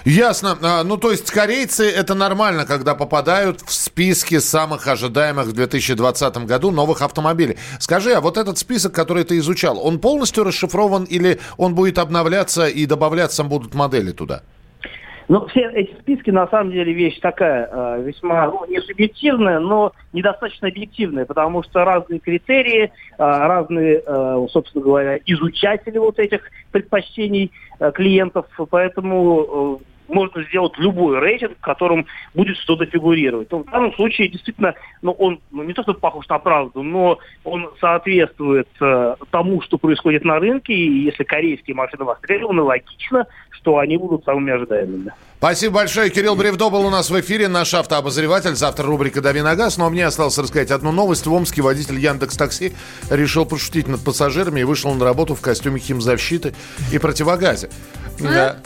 Ясно. 0.04 0.56
А, 0.62 0.84
Ну, 0.84 0.96
то 0.96 1.10
есть 1.10 1.30
корейцы 1.30 1.90
это 1.90 2.14
нормально, 2.14 2.64
когда 2.66 2.94
попадают 2.94 3.60
в 3.60 3.72
списки 3.72 4.38
самых 4.38 4.86
ожидаемых 4.86 5.46
в 5.46 5.52
2020 5.52 6.38
году 6.46 6.70
новых 6.70 7.02
автомобилей. 7.02 7.58
Скажи, 7.78 8.12
а 8.12 8.20
вот 8.20 8.36
этот 8.36 8.58
список, 8.58 8.92
который 8.94 9.24
ты 9.24 9.38
изучал, 9.38 9.84
он 9.84 9.98
полностью 9.98 10.44
расшифрован 10.44 11.04
или 11.04 11.40
он 11.56 11.74
будет 11.74 11.98
обновляться 11.98 12.66
и 12.66 12.86
добавляться 12.86 13.44
будут 13.44 13.74
модели 13.74 14.12
туда? 14.12 14.42
Ну, 15.28 15.44
все 15.46 15.68
эти 15.72 15.92
списки, 16.00 16.30
на 16.30 16.46
самом 16.46 16.70
деле, 16.70 16.92
вещь 16.92 17.18
такая, 17.18 17.68
э, 17.70 18.02
весьма, 18.02 18.46
ну, 18.46 18.64
не 18.68 18.80
субъективная, 18.80 19.58
но 19.58 19.92
недостаточно 20.12 20.68
объективная, 20.68 21.24
потому 21.24 21.64
что 21.64 21.84
разные 21.84 22.20
критерии, 22.20 22.84
э, 22.84 22.90
разные, 23.18 24.02
э, 24.06 24.46
собственно 24.50 24.84
говоря, 24.84 25.18
изучатели 25.26 25.98
вот 25.98 26.20
этих 26.20 26.42
предпочтений 26.70 27.50
клиентов, 27.94 28.46
поэтому 28.70 29.80
можно 30.08 30.42
сделать 30.44 30.72
любой 30.78 31.18
рейтинг, 31.18 31.56
в 31.58 31.60
котором 31.60 32.06
будет 32.34 32.56
что-то 32.58 32.86
фигурировать. 32.86 33.50
Но 33.50 33.58
в 33.58 33.70
данном 33.70 33.92
случае, 33.94 34.28
действительно, 34.28 34.74
ну, 35.02 35.12
он 35.12 35.40
ну, 35.50 35.62
не 35.62 35.72
то, 35.72 35.82
что 35.82 35.94
похож 35.94 36.28
на 36.28 36.38
правду, 36.38 36.82
но 36.82 37.18
он 37.44 37.70
соответствует 37.80 38.68
э, 38.80 39.16
тому, 39.30 39.60
что 39.62 39.78
происходит 39.78 40.24
на 40.24 40.38
рынке, 40.38 40.72
и 40.72 41.04
если 41.04 41.24
корейские 41.24 41.74
машины 41.76 42.04
востребованы, 42.04 42.62
логично, 42.62 43.26
что 43.50 43.78
они 43.78 43.96
будут 43.96 44.24
самыми 44.24 44.52
ожидаемыми. 44.52 45.12
Спасибо 45.46 45.76
большое. 45.76 46.10
Кирилл 46.10 46.34
Бревдо 46.34 46.70
был 46.70 46.80
у 46.80 46.90
нас 46.90 47.08
в 47.08 47.20
эфире, 47.20 47.46
наш 47.46 47.72
автообозреватель. 47.72 48.56
Завтра 48.56 48.84
рубрика 48.84 49.20
«Дави 49.20 49.42
на 49.42 49.54
газ». 49.54 49.76
Но 49.76 49.88
мне 49.90 50.04
осталось 50.04 50.36
рассказать 50.38 50.72
одну 50.72 50.90
новость. 50.90 51.24
В 51.24 51.32
Омске 51.32 51.62
водитель 51.62 52.00
Яндекс 52.00 52.36
Такси 52.36 52.72
решил 53.10 53.46
пошутить 53.46 53.86
над 53.86 54.00
пассажирами 54.00 54.58
и 54.58 54.64
вышел 54.64 54.92
на 54.92 55.04
работу 55.04 55.36
в 55.36 55.40
костюме 55.40 55.78
химзащиты 55.78 56.52
и 56.90 56.98
противогазе. 56.98 57.70
Да. 58.18 58.56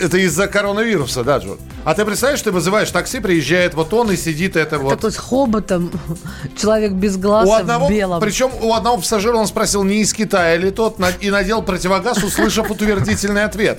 Это 0.00 0.18
из-за 0.18 0.48
коронавируса, 0.48 1.22
да, 1.22 1.38
Джон? 1.38 1.58
А 1.84 1.94
ты 1.94 2.04
представляешь, 2.04 2.42
ты 2.42 2.50
вызываешь 2.50 2.90
такси, 2.90 3.20
приезжает 3.20 3.74
вот 3.74 3.94
он 3.94 4.10
и 4.10 4.16
сидит 4.16 4.56
это 4.56 4.80
вот... 4.80 4.96
Такой 4.96 5.12
с 5.12 5.16
хоботом, 5.16 5.92
человек 6.60 6.90
без 6.90 7.16
глаз 7.18 7.48
У 7.48 7.52
одного, 7.52 7.86
в 7.86 7.90
белом. 7.90 8.20
причем 8.20 8.50
у 8.62 8.74
одного 8.74 8.96
пассажира 8.96 9.36
он 9.36 9.46
спросил, 9.46 9.84
не 9.84 10.00
из 10.00 10.12
Китая 10.12 10.56
ли 10.56 10.72
тот, 10.72 10.98
и 11.20 11.30
надел 11.30 11.62
противогаз, 11.62 12.24
услышав 12.24 12.68
утвердительный 12.68 13.44
ответ. 13.44 13.78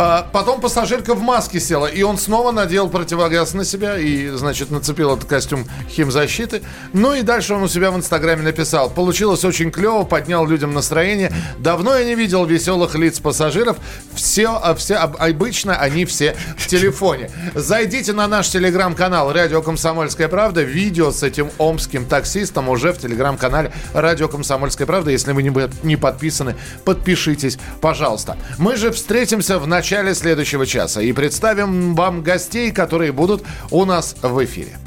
А, 0.00 0.28
потом 0.32 0.60
пассажирка 0.60 1.12
в 1.14 1.22
маске 1.22 1.58
села, 1.58 1.86
и 1.86 2.02
он 2.02 2.18
снова 2.18 2.52
надел 2.52 2.88
противогаз 2.88 3.52
на 3.54 3.64
себя 3.64 3.98
и, 3.98 4.28
значит, 4.28 4.70
нацепил 4.70 5.16
этот 5.16 5.28
костюм 5.28 5.66
химзащиты. 5.90 6.62
Ну 6.92 7.14
и 7.14 7.22
дальше 7.22 7.54
он 7.54 7.64
у 7.64 7.68
себя 7.68 7.90
в 7.90 7.96
Инстаграме 7.96 8.44
написал. 8.44 8.90
Получилось 8.90 9.44
очень 9.44 9.72
клево, 9.72 10.04
поднял 10.04 10.46
людям 10.46 10.72
настроение. 10.72 11.32
Давно 11.58 11.96
я 11.96 12.04
не 12.04 12.14
видел 12.14 12.44
веселых 12.44 12.94
лиц 12.94 13.18
пассажиров. 13.18 13.76
Все, 14.14 14.50
а, 14.50 14.76
все 14.76 14.94
об- 14.94 15.16
обычно 15.18 15.76
они 15.76 16.04
все 16.04 16.36
в 16.56 16.68
телефоне. 16.68 17.28
Зайдите 17.56 18.12
на 18.12 18.28
наш 18.28 18.50
телеграм-канал 18.50 19.32
«Радио 19.32 19.62
Комсомольская 19.62 20.28
правда». 20.28 20.62
Видео 20.62 21.10
с 21.10 21.24
этим 21.24 21.50
омским 21.58 22.06
таксистом 22.06 22.68
уже 22.68 22.92
в 22.92 22.98
телеграм-канале 22.98 23.72
«Радио 23.94 24.28
Комсомольская 24.28 24.86
правда». 24.86 25.10
Если 25.10 25.32
вы 25.32 25.42
не 25.42 25.96
подписаны, 25.96 26.54
подпишитесь, 26.84 27.58
пожалуйста. 27.80 28.36
Мы 28.58 28.76
же 28.76 28.92
встретимся 28.92 29.58
в 29.58 29.66
начале 29.66 29.87
следующего 29.88 30.66
часа 30.66 31.00
и 31.00 31.12
представим 31.12 31.94
вам 31.94 32.22
гостей, 32.22 32.70
которые 32.72 33.10
будут 33.12 33.42
у 33.70 33.86
нас 33.86 34.14
в 34.20 34.44
эфире. 34.44 34.78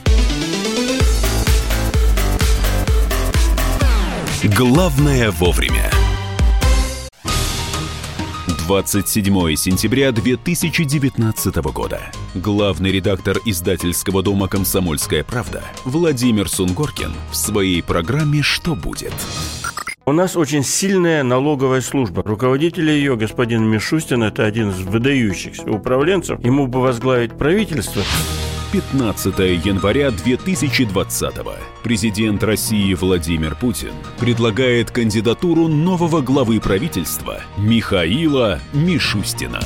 Главное 4.44 5.32
вовремя. 5.32 5.90
27 8.68 9.56
сентября 9.56 10.12
2019 10.12 11.56
года. 11.74 12.00
Главный 12.36 12.92
редактор 12.92 13.38
издательского 13.44 14.22
дома 14.22 14.48
«Комсомольская 14.48 15.24
правда» 15.24 15.64
Владимир 15.84 16.48
Сунгоркин 16.48 17.12
в 17.32 17.36
своей 17.36 17.82
программе 17.82 18.42
«Что 18.44 18.76
будет?». 18.76 19.14
У 20.04 20.14
нас 20.14 20.36
очень 20.36 20.64
сильная 20.64 21.22
налоговая 21.22 21.80
служба. 21.80 22.24
Руководитель 22.24 22.90
ее, 22.90 23.16
господин 23.16 23.66
Мишустин, 23.66 24.24
это 24.24 24.46
один 24.46 24.72
из 24.72 24.80
выдающихся 24.80 25.70
управленцев. 25.70 26.44
Ему 26.44 26.66
бы 26.66 26.82
возглавить 26.82 27.38
правительство. 27.38 28.02
15 28.72 29.38
января 29.64 30.10
2020 30.10 31.34
Президент 31.84 32.44
России 32.44 32.94
Владимир 32.96 33.56
Путин 33.56 33.92
предлагает 34.18 34.90
кандидатуру 34.90 35.68
нового 35.68 36.22
главы 36.22 36.60
правительства 36.60 37.42
Михаила 37.58 38.60
Мишустина. 38.74 39.60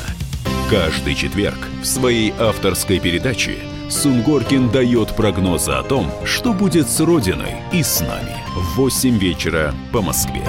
Каждый 0.70 1.16
четверг 1.16 1.60
в 1.82 1.86
своей 1.86 2.34
авторской 2.38 3.00
передаче 3.00 3.60
Сунгоркин 3.90 4.72
дает 4.72 5.16
прогнозы 5.16 5.72
о 5.72 5.84
том, 5.84 6.10
что 6.26 6.54
будет 6.54 6.90
с 6.90 7.00
Родиной 7.00 7.56
и 7.72 7.84
с 7.84 8.02
нами 8.02 8.36
в 8.56 8.78
8 8.78 9.18
вечера 9.18 9.74
по 9.92 10.02
Москве. 10.02 10.44